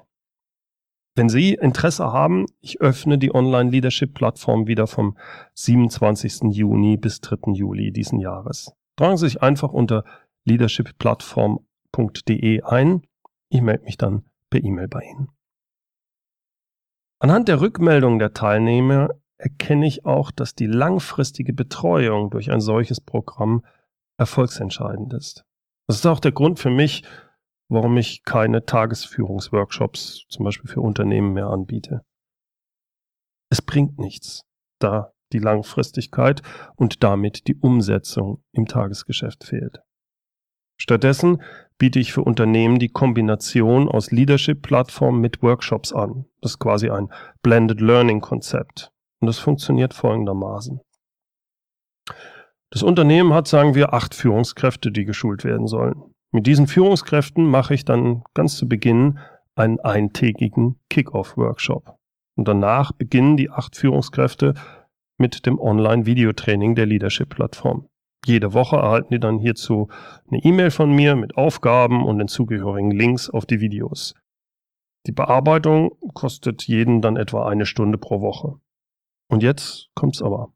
Wenn 1.14 1.29
Sie 1.29 1.53
Interesse 1.53 2.11
haben, 2.11 2.46
ich 2.61 2.81
öffne 2.81 3.18
die 3.18 3.35
Online-Leadership-Plattform 3.35 4.66
wieder 4.66 4.87
vom 4.87 5.18
27. 5.55 6.55
Juni 6.55 6.96
bis 6.96 7.20
3. 7.20 7.53
Juli 7.53 7.92
diesen 7.92 8.18
Jahres. 8.18 8.72
Tragen 8.96 9.18
Sie 9.18 9.27
sich 9.27 9.42
einfach 9.42 9.72
unter 9.72 10.05
leadershipplattform.de 10.44 12.62
ein. 12.62 13.03
Ich 13.51 13.61
melde 13.61 13.85
mich 13.85 13.98
dann 13.98 14.25
per 14.48 14.64
E-Mail 14.64 14.88
bei 14.88 15.03
Ihnen. 15.03 15.29
Anhand 17.18 17.48
der 17.48 17.61
Rückmeldung 17.61 18.18
der 18.18 18.33
Teilnehmer 18.33 19.11
erkenne 19.37 19.87
ich 19.87 20.07
auch, 20.07 20.31
dass 20.31 20.55
die 20.55 20.64
langfristige 20.66 21.53
Betreuung 21.53 22.31
durch 22.31 22.51
ein 22.51 22.62
solches 22.62 23.03
Programm 23.03 23.66
erfolgsentscheidend 24.16 25.12
ist. 25.12 25.44
Das 25.87 25.96
ist 25.96 26.07
auch 26.07 26.20
der 26.20 26.33
Grund 26.33 26.59
für 26.59 26.70
mich, 26.70 27.05
warum 27.72 27.96
ich 27.96 28.22
keine 28.24 28.64
Tagesführungsworkshops 28.64 30.26
zum 30.28 30.44
Beispiel 30.44 30.70
für 30.70 30.80
Unternehmen 30.80 31.32
mehr 31.32 31.46
anbiete. 31.46 32.02
Es 33.50 33.62
bringt 33.62 33.98
nichts, 33.98 34.42
da 34.78 35.12
die 35.32 35.38
Langfristigkeit 35.38 36.42
und 36.76 37.02
damit 37.02 37.48
die 37.48 37.56
Umsetzung 37.56 38.42
im 38.52 38.66
Tagesgeschäft 38.66 39.44
fehlt. 39.44 39.80
Stattdessen 40.78 41.42
biete 41.78 41.98
ich 41.98 42.12
für 42.12 42.22
Unternehmen 42.22 42.78
die 42.78 42.88
Kombination 42.88 43.88
aus 43.88 44.11
Leadership-Plattformen 44.11 45.20
mit 45.20 45.42
Workshops 45.42 45.92
an. 45.92 46.26
Das 46.40 46.52
ist 46.52 46.58
quasi 46.58 46.90
ein 46.90 47.08
Blended 47.42 47.80
Learning-Konzept. 47.80 48.90
Und 49.20 49.26
das 49.26 49.38
funktioniert 49.38 49.94
folgendermaßen. 49.94 50.80
Das 52.70 52.82
Unternehmen 52.82 53.32
hat, 53.32 53.46
sagen 53.48 53.74
wir, 53.74 53.94
acht 53.94 54.14
Führungskräfte, 54.14 54.90
die 54.90 55.04
geschult 55.04 55.44
werden 55.44 55.66
sollen. 55.66 56.12
Mit 56.33 56.47
diesen 56.47 56.66
Führungskräften 56.66 57.45
mache 57.45 57.75
ich 57.75 57.85
dann 57.85 58.25
ganz 58.33 58.57
zu 58.57 58.66
Beginn 58.66 59.18
einen 59.55 59.81
eintägigen 59.81 60.81
Kick-Off-Workshop. 60.88 61.99
Und 62.37 62.49
danach 62.49 62.92
beginnen 62.92 63.37
die 63.37 63.51
acht 63.51 63.77
Führungskräfte 63.77 64.55
mit 65.18 65.45
dem 65.45 65.61
Online-Videotraining 65.61 66.75
der 66.75 66.87
Leadership-Plattform. 66.87 67.87
Jede 68.25 68.55
Woche 68.55 68.77
erhalten 68.77 69.12
die 69.12 69.21
dann 69.21 69.38
hierzu 69.38 69.88
eine 70.31 70.42
E-Mail 70.42 70.71
von 70.71 70.90
mir 70.90 71.16
mit 71.16 71.37
Aufgaben 71.37 72.03
und 72.05 72.18
den 72.18 72.29
zugehörigen 72.29 72.92
Links 72.92 73.29
auf 73.29 73.45
die 73.45 73.61
Videos. 73.61 74.14
Die 75.07 75.12
Bearbeitung 75.12 75.92
kostet 76.14 76.66
jeden 76.66 77.03
dann 77.03 77.16
etwa 77.16 77.47
eine 77.47 77.66
Stunde 77.66 77.99
pro 77.99 78.21
Woche. 78.21 78.55
Und 79.29 79.42
jetzt 79.42 79.90
kommt's 79.95 80.23
aber. 80.23 80.53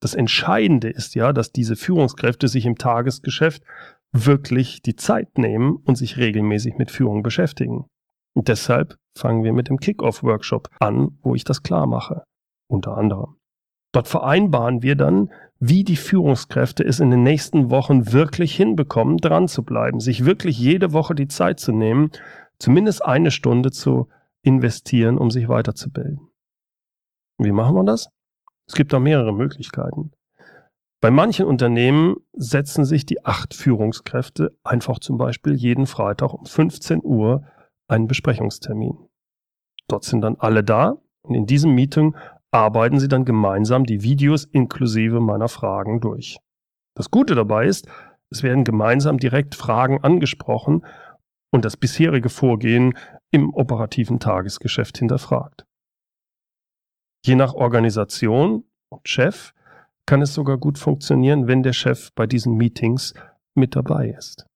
Das 0.00 0.14
Entscheidende 0.14 0.90
ist 0.90 1.14
ja, 1.14 1.32
dass 1.32 1.50
diese 1.50 1.74
Führungskräfte 1.74 2.46
sich 2.46 2.66
im 2.66 2.78
Tagesgeschäft 2.78 3.64
wirklich 4.12 4.82
die 4.82 4.96
Zeit 4.96 5.38
nehmen 5.38 5.76
und 5.76 5.96
sich 5.96 6.16
regelmäßig 6.16 6.76
mit 6.78 6.90
Führung 6.90 7.22
beschäftigen. 7.22 7.86
Und 8.34 8.48
deshalb 8.48 8.96
fangen 9.16 9.42
wir 9.44 9.52
mit 9.52 9.68
dem 9.68 9.78
Kickoff-Workshop 9.78 10.68
an, 10.80 11.18
wo 11.22 11.34
ich 11.34 11.44
das 11.44 11.62
klar 11.62 11.86
mache. 11.86 12.24
Unter 12.68 12.96
anderem. 12.96 13.36
Dort 13.92 14.08
vereinbaren 14.08 14.82
wir 14.82 14.96
dann, 14.96 15.30
wie 15.58 15.82
die 15.82 15.96
Führungskräfte 15.96 16.84
es 16.84 17.00
in 17.00 17.10
den 17.10 17.22
nächsten 17.22 17.70
Wochen 17.70 18.12
wirklich 18.12 18.54
hinbekommen, 18.54 19.16
dran 19.16 19.48
zu 19.48 19.64
bleiben, 19.64 19.98
sich 19.98 20.24
wirklich 20.24 20.58
jede 20.58 20.92
Woche 20.92 21.14
die 21.14 21.28
Zeit 21.28 21.58
zu 21.58 21.72
nehmen, 21.72 22.10
zumindest 22.58 23.04
eine 23.04 23.30
Stunde 23.30 23.70
zu 23.70 24.08
investieren, 24.42 25.18
um 25.18 25.30
sich 25.30 25.48
weiterzubilden. 25.48 26.28
Wie 27.38 27.52
machen 27.52 27.74
wir 27.74 27.84
das? 27.84 28.08
Es 28.68 28.74
gibt 28.74 28.92
da 28.92 28.98
mehrere 28.98 29.32
Möglichkeiten. 29.32 30.12
Bei 31.00 31.12
manchen 31.12 31.46
Unternehmen 31.46 32.16
setzen 32.32 32.84
sich 32.84 33.06
die 33.06 33.24
acht 33.24 33.54
Führungskräfte 33.54 34.58
einfach 34.64 34.98
zum 34.98 35.16
Beispiel 35.16 35.54
jeden 35.54 35.86
Freitag 35.86 36.34
um 36.34 36.44
15 36.44 37.00
Uhr 37.04 37.44
einen 37.86 38.08
Besprechungstermin. 38.08 38.98
Dort 39.86 40.04
sind 40.04 40.22
dann 40.22 40.36
alle 40.36 40.64
da 40.64 40.96
und 41.22 41.34
in 41.34 41.46
diesem 41.46 41.74
Meeting 41.74 42.16
arbeiten 42.50 42.98
sie 42.98 43.08
dann 43.08 43.24
gemeinsam 43.24 43.84
die 43.84 44.02
Videos 44.02 44.44
inklusive 44.44 45.20
meiner 45.20 45.48
Fragen 45.48 46.00
durch. 46.00 46.38
Das 46.96 47.10
Gute 47.12 47.36
dabei 47.36 47.66
ist, 47.66 47.86
es 48.30 48.42
werden 48.42 48.64
gemeinsam 48.64 49.18
direkt 49.18 49.54
Fragen 49.54 50.02
angesprochen 50.02 50.84
und 51.50 51.64
das 51.64 51.76
bisherige 51.76 52.28
Vorgehen 52.28 52.98
im 53.30 53.54
operativen 53.54 54.18
Tagesgeschäft 54.18 54.98
hinterfragt. 54.98 55.64
Je 57.24 57.36
nach 57.36 57.54
Organisation 57.54 58.64
und 58.88 59.08
Chef 59.08 59.54
kann 60.08 60.22
es 60.22 60.32
sogar 60.32 60.56
gut 60.56 60.78
funktionieren, 60.78 61.48
wenn 61.48 61.62
der 61.62 61.74
Chef 61.74 62.14
bei 62.14 62.26
diesen 62.26 62.56
Meetings 62.56 63.12
mit 63.54 63.76
dabei 63.76 64.08
ist. 64.08 64.46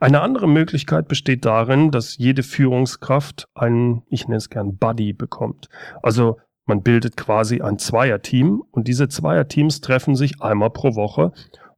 Eine 0.00 0.22
andere 0.22 0.48
Möglichkeit 0.48 1.06
besteht 1.06 1.44
darin, 1.44 1.90
dass 1.90 2.16
jede 2.16 2.42
Führungskraft 2.42 3.46
einen, 3.54 4.04
ich 4.08 4.26
nenne 4.26 4.38
es 4.38 4.48
gern 4.48 4.78
Buddy 4.78 5.12
bekommt. 5.12 5.68
Also 6.02 6.38
man 6.64 6.82
bildet 6.82 7.18
quasi 7.18 7.60
ein 7.60 7.78
Zweierteam 7.78 8.62
und 8.70 8.88
diese 8.88 9.08
Zweierteams 9.08 9.82
treffen 9.82 10.16
sich 10.16 10.40
einmal 10.40 10.70
pro 10.70 10.94
Woche, 10.94 11.32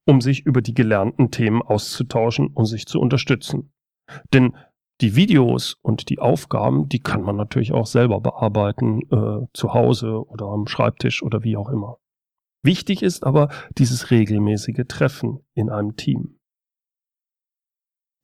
um 0.06 0.20
sich 0.20 0.46
über 0.46 0.62
die 0.62 0.74
gelernten 0.74 1.32
Themen 1.32 1.60
auszutauschen 1.60 2.46
und 2.54 2.66
sich 2.66 2.86
zu 2.86 3.00
unterstützen. 3.00 3.72
Denn 4.32 4.56
die 5.00 5.16
Videos 5.16 5.74
und 5.82 6.08
die 6.08 6.20
Aufgaben, 6.20 6.88
die 6.88 7.00
kann 7.00 7.22
man 7.22 7.34
natürlich 7.34 7.72
auch 7.72 7.86
selber 7.86 8.20
bearbeiten, 8.20 9.00
äh, 9.10 9.46
zu 9.52 9.74
Hause 9.74 10.24
oder 10.28 10.46
am 10.46 10.68
Schreibtisch 10.68 11.20
oder 11.24 11.42
wie 11.42 11.56
auch 11.56 11.70
immer. 11.70 11.98
Wichtig 12.62 13.02
ist 13.02 13.24
aber 13.24 13.48
dieses 13.78 14.10
regelmäßige 14.10 14.84
Treffen 14.88 15.40
in 15.54 15.70
einem 15.70 15.96
Team. 15.96 16.38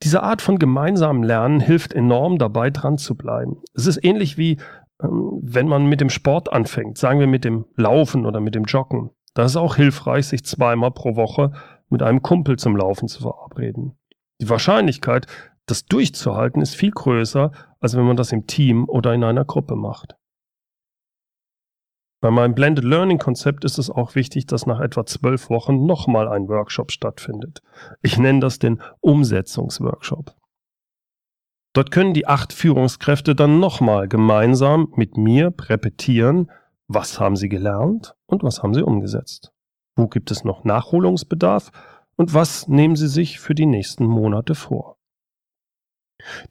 Diese 0.03 0.23
Art 0.23 0.43
von 0.43 0.59
gemeinsamem 0.59 1.23
Lernen 1.23 1.61
hilft 1.61 1.95
enorm 1.95 2.39
dabei, 2.39 2.71
dran 2.71 2.99
zu 2.99 3.17
bleiben. 3.17 3.63
Es 3.73 3.87
ist 3.87 4.05
ähnlich 4.05 4.37
wie 4.37 4.59
ähm, 5.03 5.41
wenn 5.43 5.69
man 5.69 5.87
mit 5.87 6.01
dem 6.01 6.11
Sport 6.11 6.53
anfängt, 6.53 6.99
sagen 6.99 7.21
wir 7.21 7.27
mit 7.27 7.45
dem 7.45 7.65
Laufen 7.77 8.27
oder 8.27 8.41
mit 8.41 8.55
dem 8.55 8.65
Joggen. 8.65 9.11
Da 9.35 9.45
ist 9.45 9.53
es 9.53 9.57
auch 9.57 9.77
hilfreich, 9.77 10.27
sich 10.27 10.45
zweimal 10.45 10.93
pro 10.93 11.17
Woche 11.17 11.53
mit 11.89 12.03
einem 12.03 12.23
Kumpel 12.23 12.59
zum 12.59 12.77
Laufen 12.77 13.09
zu 13.09 13.23
verabreden. 13.23 13.99
Die 14.41 14.49
Wahrscheinlichkeit, 14.49 15.27
das 15.67 15.87
durchzuhalten, 15.87 16.63
ist 16.63 16.75
viel 16.75 16.91
größer, 16.91 17.51
als 17.81 17.97
wenn 17.97 18.05
man 18.05 18.17
das 18.17 18.33
im 18.33 18.47
Team 18.47 18.89
oder 18.89 19.15
in 19.15 19.25
einer 19.25 19.45
Gruppe 19.45 19.77
macht. 19.77 20.17
Bei 22.25 22.31
meinem 22.31 22.55
Blended 22.55 22.85
Learning 22.85 23.19
Konzept 23.19 23.67
ist 23.67 23.77
es 23.77 23.91
auch 23.91 24.15
wichtig, 24.15 24.47
dass 24.47 24.65
nach 24.65 24.81
etwa 24.81 25.05
zwölf 25.05 25.51
Wochen 25.51 25.85
nochmal 25.85 26.27
ein 26.27 26.49
Workshop 26.49 26.91
stattfindet. 26.91 27.61
Ich 28.01 28.17
nenne 28.17 28.41
das 28.41 28.59
den 28.59 28.81
Umsetzungsworkshop. 29.03 30.35
Dort 31.75 31.91
können 31.91 32.15
die 32.15 32.27
acht 32.27 32.55
Führungskräfte 32.55 33.35
dann 33.35 33.61
nochmal 33.61 34.09
gemeinsam 34.09 34.91
mit 34.97 35.19
mir 35.19 35.53
repetieren, 35.69 36.51
was 36.89 37.21
haben 37.21 37.37
sie 37.37 37.51
gelernt 37.51 38.15
und 38.25 38.43
was 38.43 38.63
haben 38.63 38.73
sie 38.73 38.83
umgesetzt. 38.83 39.53
Wo 39.95 40.09
gibt 40.09 40.31
es 40.31 40.45
noch 40.45 40.65
Nachholungsbedarf 40.65 41.73
und 42.17 42.33
was 42.33 42.69
nehmen 42.69 42.97
sie 42.97 43.09
sich 43.09 43.39
für 43.39 43.55
die 43.55 43.67
nächsten 43.67 44.07
Monate 44.07 44.55
vor. 44.55 44.97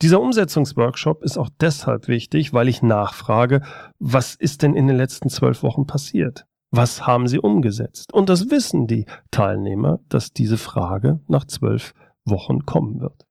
Dieser 0.01 0.21
Umsetzungsworkshop 0.21 1.23
ist 1.23 1.37
auch 1.37 1.49
deshalb 1.59 2.07
wichtig, 2.07 2.53
weil 2.53 2.67
ich 2.67 2.81
nachfrage, 2.81 3.61
was 3.99 4.35
ist 4.35 4.61
denn 4.61 4.75
in 4.75 4.87
den 4.87 4.97
letzten 4.97 5.29
zwölf 5.29 5.63
Wochen 5.63 5.87
passiert? 5.87 6.45
Was 6.71 7.05
haben 7.05 7.27
Sie 7.27 7.39
umgesetzt? 7.39 8.13
Und 8.13 8.29
das 8.29 8.49
wissen 8.49 8.87
die 8.87 9.05
Teilnehmer, 9.31 9.99
dass 10.09 10.33
diese 10.33 10.57
Frage 10.57 11.19
nach 11.27 11.45
zwölf 11.45 11.93
Wochen 12.25 12.65
kommen 12.65 12.99
wird. 12.99 13.27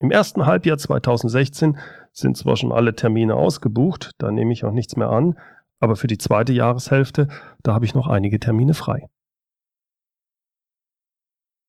Im 0.00 0.10
ersten 0.10 0.46
Halbjahr 0.46 0.78
2016 0.78 1.78
sind 2.12 2.36
zwar 2.36 2.56
schon 2.56 2.72
alle 2.72 2.94
Termine 2.94 3.34
ausgebucht, 3.34 4.12
da 4.18 4.30
nehme 4.30 4.52
ich 4.52 4.64
auch 4.64 4.72
nichts 4.72 4.96
mehr 4.96 5.10
an, 5.10 5.38
aber 5.78 5.96
für 5.96 6.06
die 6.06 6.18
zweite 6.18 6.52
Jahreshälfte, 6.52 7.28
da 7.62 7.74
habe 7.74 7.84
ich 7.84 7.94
noch 7.94 8.06
einige 8.06 8.40
Termine 8.40 8.74
frei. 8.74 9.08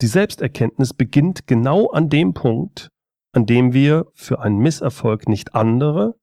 Die 0.00 0.06
Selbsterkenntnis 0.06 0.94
beginnt 0.94 1.46
genau 1.46 1.88
an 1.88 2.08
dem 2.08 2.32
Punkt, 2.32 2.88
an 3.32 3.44
dem 3.44 3.74
wir 3.74 4.06
für 4.14 4.40
einen 4.40 4.58
Misserfolg 4.58 5.28
nicht 5.28 5.54
andere, 5.54 6.18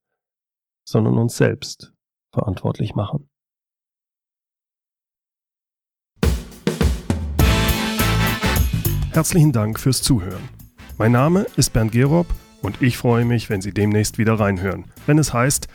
sondern 0.88 1.18
uns 1.18 1.38
selbst 1.38 1.94
verantwortlich 2.34 2.96
machen. 2.96 3.30
Herzlichen 9.12 9.52
Dank 9.52 9.80
fürs 9.80 10.02
Zuhören. 10.02 10.50
Mein 10.98 11.12
Name 11.12 11.46
ist 11.56 11.74
Bernd 11.74 11.92
Gerob 11.92 12.28
und 12.62 12.82
ich 12.82 12.98
freue 12.98 13.26
mich, 13.26 13.50
wenn 13.50 13.62
Sie 13.62 13.74
demnächst 13.74 14.18
wieder 14.18 14.40
reinhören, 14.40 14.86
wenn 15.06 15.18
es 15.18 15.34
heißt 15.34 15.68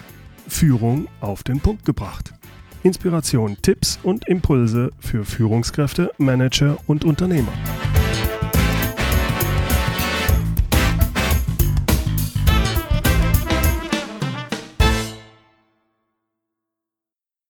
Führung 0.49 1.09
auf 1.21 1.43
den 1.43 1.61
Punkt 1.61 1.85
gebracht. 1.85 2.35
Inspiration, 2.83 3.57
Tipps 3.63 3.99
und 4.03 4.29
Impulse 4.29 4.91
für 4.99 5.25
Führungskräfte, 5.25 6.11
Manager 6.19 6.79
und 6.87 7.05
Unternehmer. 7.05 7.53